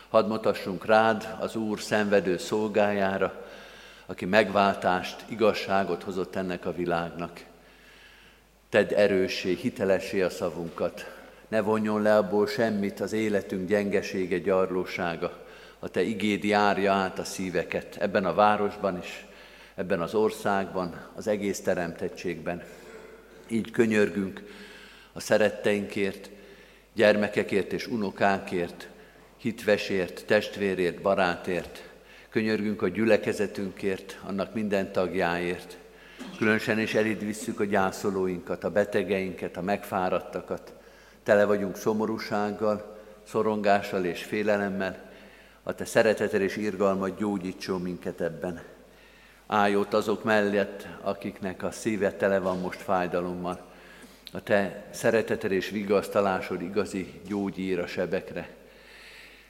[0.09, 3.46] Hadd mutassunk rád az Úr szenvedő szolgájára,
[4.07, 7.40] aki megváltást, igazságot hozott ennek a világnak.
[8.68, 11.12] Tedd erőssé, hitelessé a szavunkat.
[11.53, 15.46] Ne vonjon le abból semmit az életünk gyengesége, gyarlósága.
[15.78, 19.26] A Te igéd járja át a szíveket ebben a városban is,
[19.74, 22.62] ebben az országban, az egész teremtettségben.
[23.48, 24.42] Így könyörgünk,
[25.12, 26.30] a szeretteinkért,
[26.92, 28.88] gyermekekért és unokákért,
[29.36, 31.88] hitvesért, testvérért, barátért,
[32.28, 35.76] könyörgünk a gyülekezetünkért, annak minden tagjáért.
[36.36, 40.72] Különösen is eléd visszük a gyászolóinkat, a betegeinket, a megfáradtakat.
[41.23, 42.97] Tele vagyunk szomorúsággal,
[43.27, 45.11] szorongással és félelemmel.
[45.62, 48.62] A te szereteted és irgalmat gyógyítson minket ebben.
[49.47, 53.70] Állj ott azok mellett, akiknek a szíve tele van most fájdalommal
[54.35, 58.49] a Te szereteted és vigasztalásod igazi gyógyír a sebekre.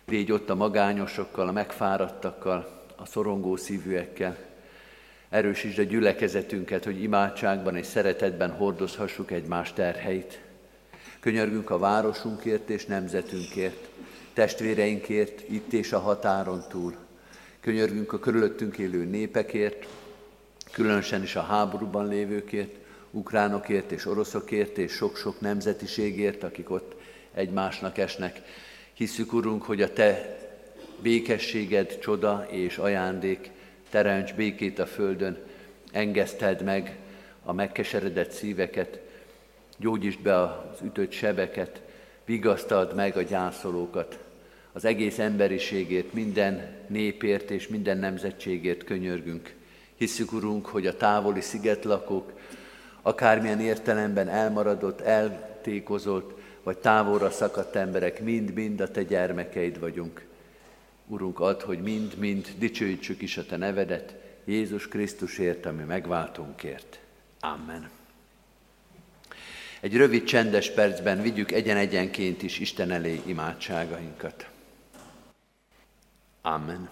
[0.05, 4.37] Védj ott a magányosokkal, a megfáradtakkal, a szorongó szívűekkel.
[5.29, 10.41] Erősítsd a gyülekezetünket, hogy imádságban és szeretetben hordozhassuk egymás terheit.
[11.23, 13.89] Könyörgünk a városunkért és nemzetünkért,
[14.33, 16.95] testvéreinkért itt és a határon túl.
[17.61, 19.87] Könyörgünk a körülöttünk élő népekért,
[20.73, 22.77] különösen is a háborúban lévőkért,
[23.11, 26.95] ukránokért és oroszokért és sok-sok nemzetiségért, akik ott
[27.35, 28.43] egymásnak esnek.
[28.93, 30.39] Hiszük, Urunk, hogy a Te
[31.03, 33.51] békességed, csoda és ajándék,
[33.91, 35.39] teremts békét a földön,
[35.93, 36.97] engeszted meg
[37.45, 39.01] a megkeseredett szíveket,
[39.79, 41.83] gyógyítsd be az ütött sebeket,
[42.25, 44.18] vigasztald meg a gyászolókat,
[44.73, 49.55] az egész emberiségét, minden népért és minden nemzetségért könyörgünk.
[49.95, 52.33] Hiszük, Urunk, hogy a távoli szigetlakók,
[53.03, 60.25] akármilyen értelemben elmaradott, eltékozott, vagy távolra szakadt emberek, mind-mind a Te gyermekeid vagyunk.
[61.07, 64.14] Urunk, add, hogy mind-mind dicsőítsük is a Te nevedet,
[64.45, 67.01] Jézus Krisztusért, ami megváltunkért.
[67.41, 68.01] Amen.
[69.83, 74.47] Egy rövid csendes percben vigyük egyen-egyenként is Isten elé imádságainkat.
[76.43, 76.89] Amen.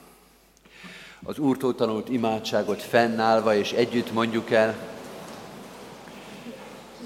[1.23, 4.77] Az Úrtól tanult imádságot fennállva és együtt mondjuk el,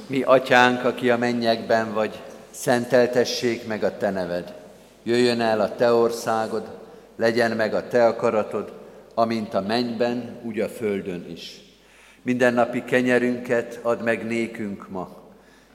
[0.07, 4.55] mi atyánk, aki a mennyekben vagy, szenteltessék meg a te neved.
[5.03, 6.79] Jöjjön el a te országod,
[7.17, 8.73] legyen meg a te akaratod,
[9.15, 11.61] amint a mennyben, úgy a földön is.
[12.23, 15.24] Mindennapi kenyerünket add meg nékünk ma,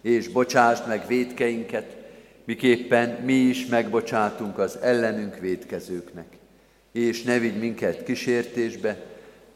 [0.02, 1.97] és bocsásd meg védkeinket,
[2.45, 6.38] miképpen mi is megbocsátunk az ellenünk védkezőknek.
[6.91, 9.06] És ne vigy minket kísértésbe,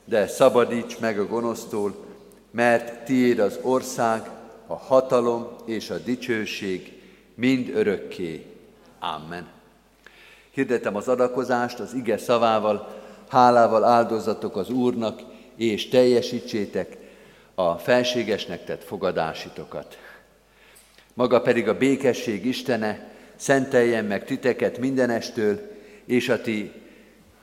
[0.06, 2.06] de szabadíts meg a gonosztól,
[2.52, 4.30] mert tiéd az ország,
[4.68, 7.02] a hatalom és a dicsőség
[7.36, 8.46] mind örökké.
[9.00, 9.48] Amen.
[10.52, 15.22] Hirdetem az adakozást az ige szavával, hálával áldozatok az Úrnak,
[15.56, 16.98] és teljesítsétek
[17.56, 19.98] a felségesnek tett fogadásitokat.
[21.14, 25.72] Maga pedig a békesség Istene szenteljen meg titeket mindenestől,
[26.06, 26.72] és a ti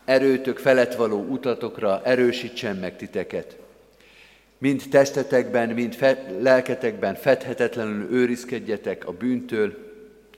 [0.04, 3.56] erőtök felett való utatokra erősítsen meg titeket
[4.60, 9.74] mind testetekben, mind fe, lelketekben fedhetetlenül őrizkedjetek a bűntől,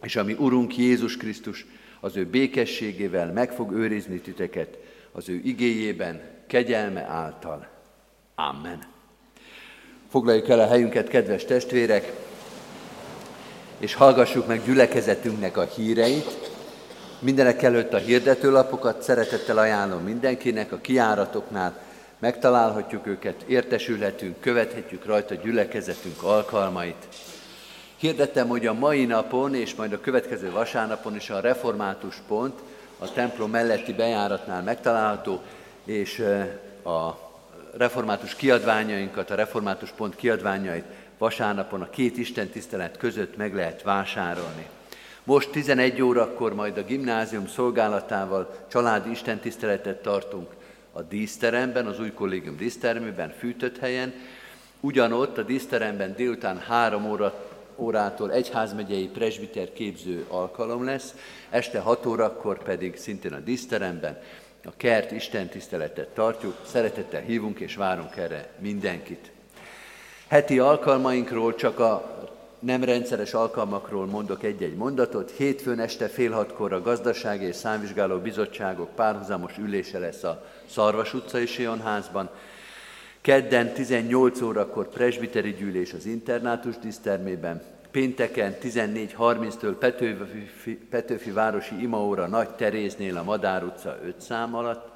[0.02, 1.66] és ami Urunk Jézus Krisztus
[2.00, 4.78] az ő békességével meg fog őrizni titeket
[5.12, 7.68] az ő igéjében, kegyelme által.
[8.34, 8.78] Amen.
[10.08, 12.12] Foglaljuk el a helyünket, kedves testvérek,
[13.82, 16.50] és hallgassuk meg gyülekezetünknek a híreit.
[17.18, 21.80] Mindenek előtt a hirdetőlapokat szeretettel ajánlom mindenkinek, a kiáratoknál
[22.18, 27.08] megtalálhatjuk őket, értesülhetünk, követhetjük rajta gyülekezetünk alkalmait.
[27.96, 32.60] Hirdettem, hogy a mai napon és majd a következő vasárnapon is a református pont
[32.98, 35.40] a templom melletti bejáratnál megtalálható,
[35.84, 36.18] és
[36.84, 37.30] a
[37.76, 40.84] református kiadványainkat, a református pont kiadványait
[41.22, 44.66] vasárnapon a két Isten tisztelet között meg lehet vásárolni.
[45.24, 50.50] Most 11 órakor majd a gimnázium szolgálatával családi istentiszteletet tartunk
[50.92, 54.12] a díszteremben, az új kollégium dísztermében, fűtött helyen.
[54.80, 61.14] Ugyanott a díszteremben délután három óra, órától egyházmegyei presbiter képző alkalom lesz,
[61.50, 64.18] este 6 órakor pedig szintén a díszteremben
[64.64, 69.30] a kert istentiszteletet tartjuk, szeretettel hívunk és várunk erre mindenkit.
[70.32, 72.26] Heti alkalmainkról csak a
[72.58, 75.30] nem rendszeres alkalmakról mondok egy-egy mondatot.
[75.30, 81.46] Hétfőn este fél hatkor a Gazdasági és Számvizsgáló Bizottságok párhuzamos ülése lesz a Szarvas utcai
[81.46, 82.28] Sionházban.
[83.20, 87.62] Kedden 18 órakor presbiteri gyűlés az internátus dísztermében.
[87.90, 94.88] Pénteken 14.30-től Petőfi, Petőfi Városi Imaóra Nagy Teréznél a Madár utca 5 szám alatt.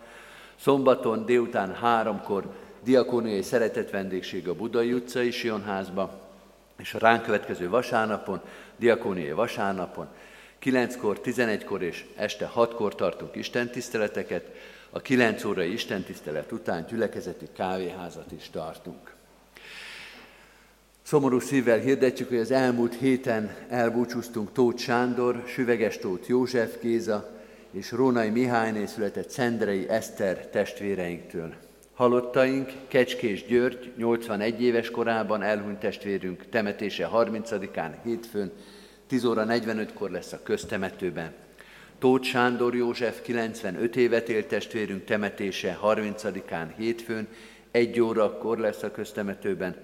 [0.61, 2.45] Szombaton délután 3-kor
[2.87, 6.21] diakóniai szeretett vendégség a Budai utcai Sionházba,
[6.79, 8.41] és a ránk következő vasárnapon,
[8.77, 10.07] diakóniai vasárnapon,
[10.63, 14.55] 9-kor, 11-kor és este 6-kor tartunk istentiszteleteket,
[14.91, 19.15] a 9 órai istentisztelet után gyülekezeti kávéházat is tartunk.
[21.03, 27.31] Szomorú szívvel hirdetjük, hogy az elmúlt héten elbúcsúztunk Tóth Sándor, Süveges Tóth József Géza
[27.71, 31.66] és Rónai Mihályné született Szendrei Eszter testvéreinktől.
[31.97, 38.53] Halottaink Kecskés György 81 éves korában elhunyt testvérünk temetése 30-án hétfőn
[39.07, 41.33] 10 óra 45-kor lesz a köztemetőben.
[41.99, 47.29] Tóth Sándor József 95 évet élt testvérünk temetése 30-án hétfőn
[47.71, 49.77] 1 órakor lesz a köztemetőben,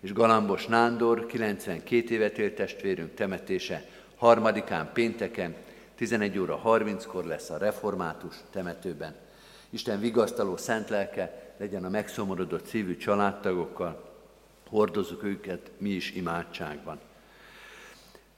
[0.00, 3.84] és Galambos Nándor 92 évet élt testvérünk temetése
[4.16, 5.54] harmadikán pénteken
[5.94, 9.14] 11 óra 30-kor lesz a református temetőben.
[9.70, 14.02] Isten vigasztaló szent lelke legyen a megszomorodott szívű családtagokkal,
[14.68, 17.00] hordozzuk őket mi is imádságban.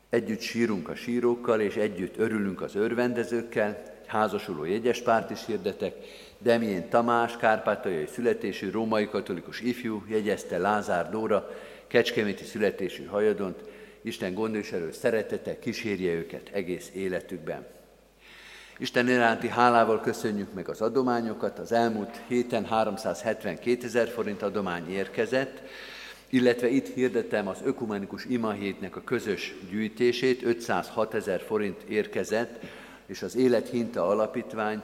[0.08, 5.94] Együtt sírunk a sírókkal, és együtt örülünk az örvendezőkkel, házasuló jegyes párt is hirdetek,
[6.38, 11.50] Demjén Tamás, kárpátaljai születésű római katolikus ifjú, jegyezte Lázár Dóra,
[11.86, 13.64] kecskeméti születésű hajadont,
[14.00, 17.66] Isten gondviselő szeretete kísérje őket egész életükben.
[18.78, 21.58] Isten iránti hálával köszönjük meg az adományokat.
[21.58, 25.62] Az elmúlt héten 372 ezer forint adomány érkezett,
[26.28, 32.60] illetve itt hirdetem az ökumenikus imahétnek a közös gyűjtését, 506 ezer forint érkezett,
[33.06, 34.82] és az Élethinta Alapítvány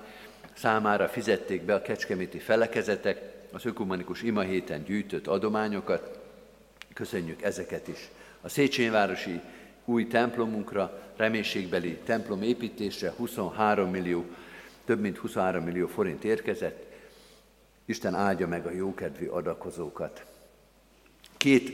[0.55, 3.21] számára fizették be a kecskeméti felekezetek
[3.53, 6.19] az ökumenikus imahéten gyűjtött adományokat.
[6.95, 8.09] Köszönjük ezeket is.
[8.41, 8.89] A Széchenyi
[9.89, 14.25] új templomunkra, reménységbeli templom építésre 23 millió,
[14.85, 16.87] több mint 23 millió forint érkezett.
[17.85, 20.25] Isten áldja meg a jókedvű adakozókat.
[21.37, 21.71] Két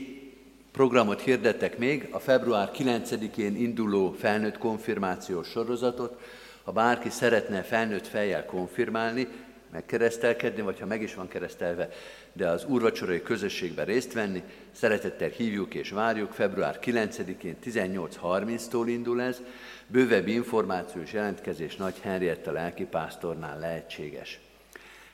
[0.71, 6.21] programot hirdettek még, a február 9-én induló felnőtt konfirmációs sorozatot.
[6.63, 9.27] Ha bárki szeretne felnőtt fejjel konfirmálni,
[9.71, 11.89] megkeresztelkedni, vagy ha meg is van keresztelve,
[12.37, 16.31] de az úrvacsorai közösségben részt venni, szeretettel hívjuk és várjuk.
[16.31, 19.41] Február 9-én 18.30-tól indul ez.
[19.87, 24.39] Bővebb információ és jelentkezés Nagy Henrietta lelkipásztornál lehetséges.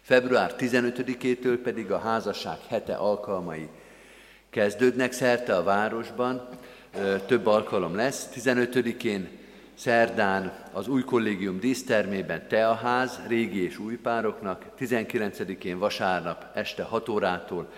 [0.01, 3.67] Február 15-től pedig a házasság hete alkalmai
[4.49, 6.47] kezdődnek szerte a városban,
[7.25, 8.29] több alkalom lesz.
[8.35, 9.40] 15-én
[9.73, 17.71] szerdán az új kollégium dísztermében teaház, régi és új pároknak, 19-én vasárnap este 6 órától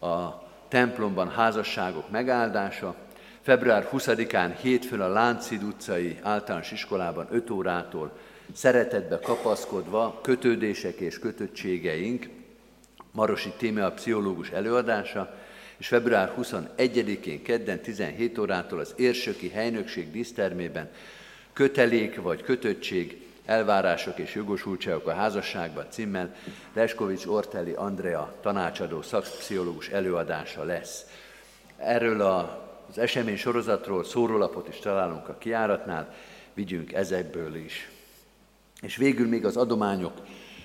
[0.00, 2.94] a templomban házasságok megáldása,
[3.40, 8.12] február 20-án hétfőn a Láncid utcai általános iskolában 5 órától
[8.52, 12.28] szeretetbe kapaszkodva kötődések és kötöttségeink,
[13.12, 15.34] Marosi Tímea pszichológus előadása,
[15.80, 20.90] és február 21-én kedden 17 órától az érsöki helynökség dísztermében
[21.52, 26.34] kötelék vagy kötöttség elvárások és jogosultságok a házasságban címmel
[26.72, 31.04] Leskovics Orteli Andrea tanácsadó szakpszichológus előadása lesz.
[31.76, 36.14] Erről az esemény sorozatról szórólapot is találunk a kiáratnál,
[36.54, 37.90] vigyünk ezekből is.
[38.80, 39.56] És végül még az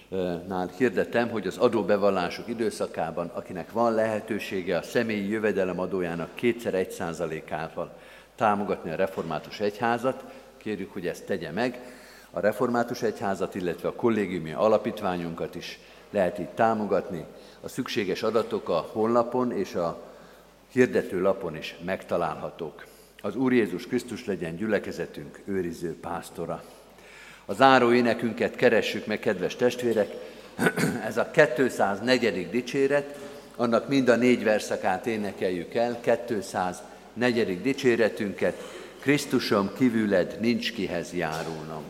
[0.10, 6.91] adományoknál hirdetem, hogy az adóbevallások időszakában, akinek van lehetősége a személyi jövedelem adójának kétszer egy
[6.91, 7.93] százalékával
[8.36, 10.24] támogatni a református egyházat,
[10.58, 11.80] kérjük, hogy ezt tegye meg.
[12.32, 15.80] A református egyházat, illetve a kollégiumi alapítványunkat is
[16.10, 17.26] lehet így támogatni.
[17.62, 20.01] A szükséges adatok a honlapon és a
[20.72, 22.86] hirdető lapon is megtalálhatók.
[23.22, 26.64] Az Úr Jézus Krisztus legyen gyülekezetünk őriző pásztora.
[27.46, 30.14] A záró énekünket keressük meg, kedves testvérek.
[31.08, 32.50] Ez a 204.
[32.50, 33.16] dicséret,
[33.56, 37.62] annak mind a négy verszakát énekeljük el, 204.
[37.62, 38.62] dicséretünket.
[39.00, 41.84] Krisztusom kívüled nincs kihez járulnom.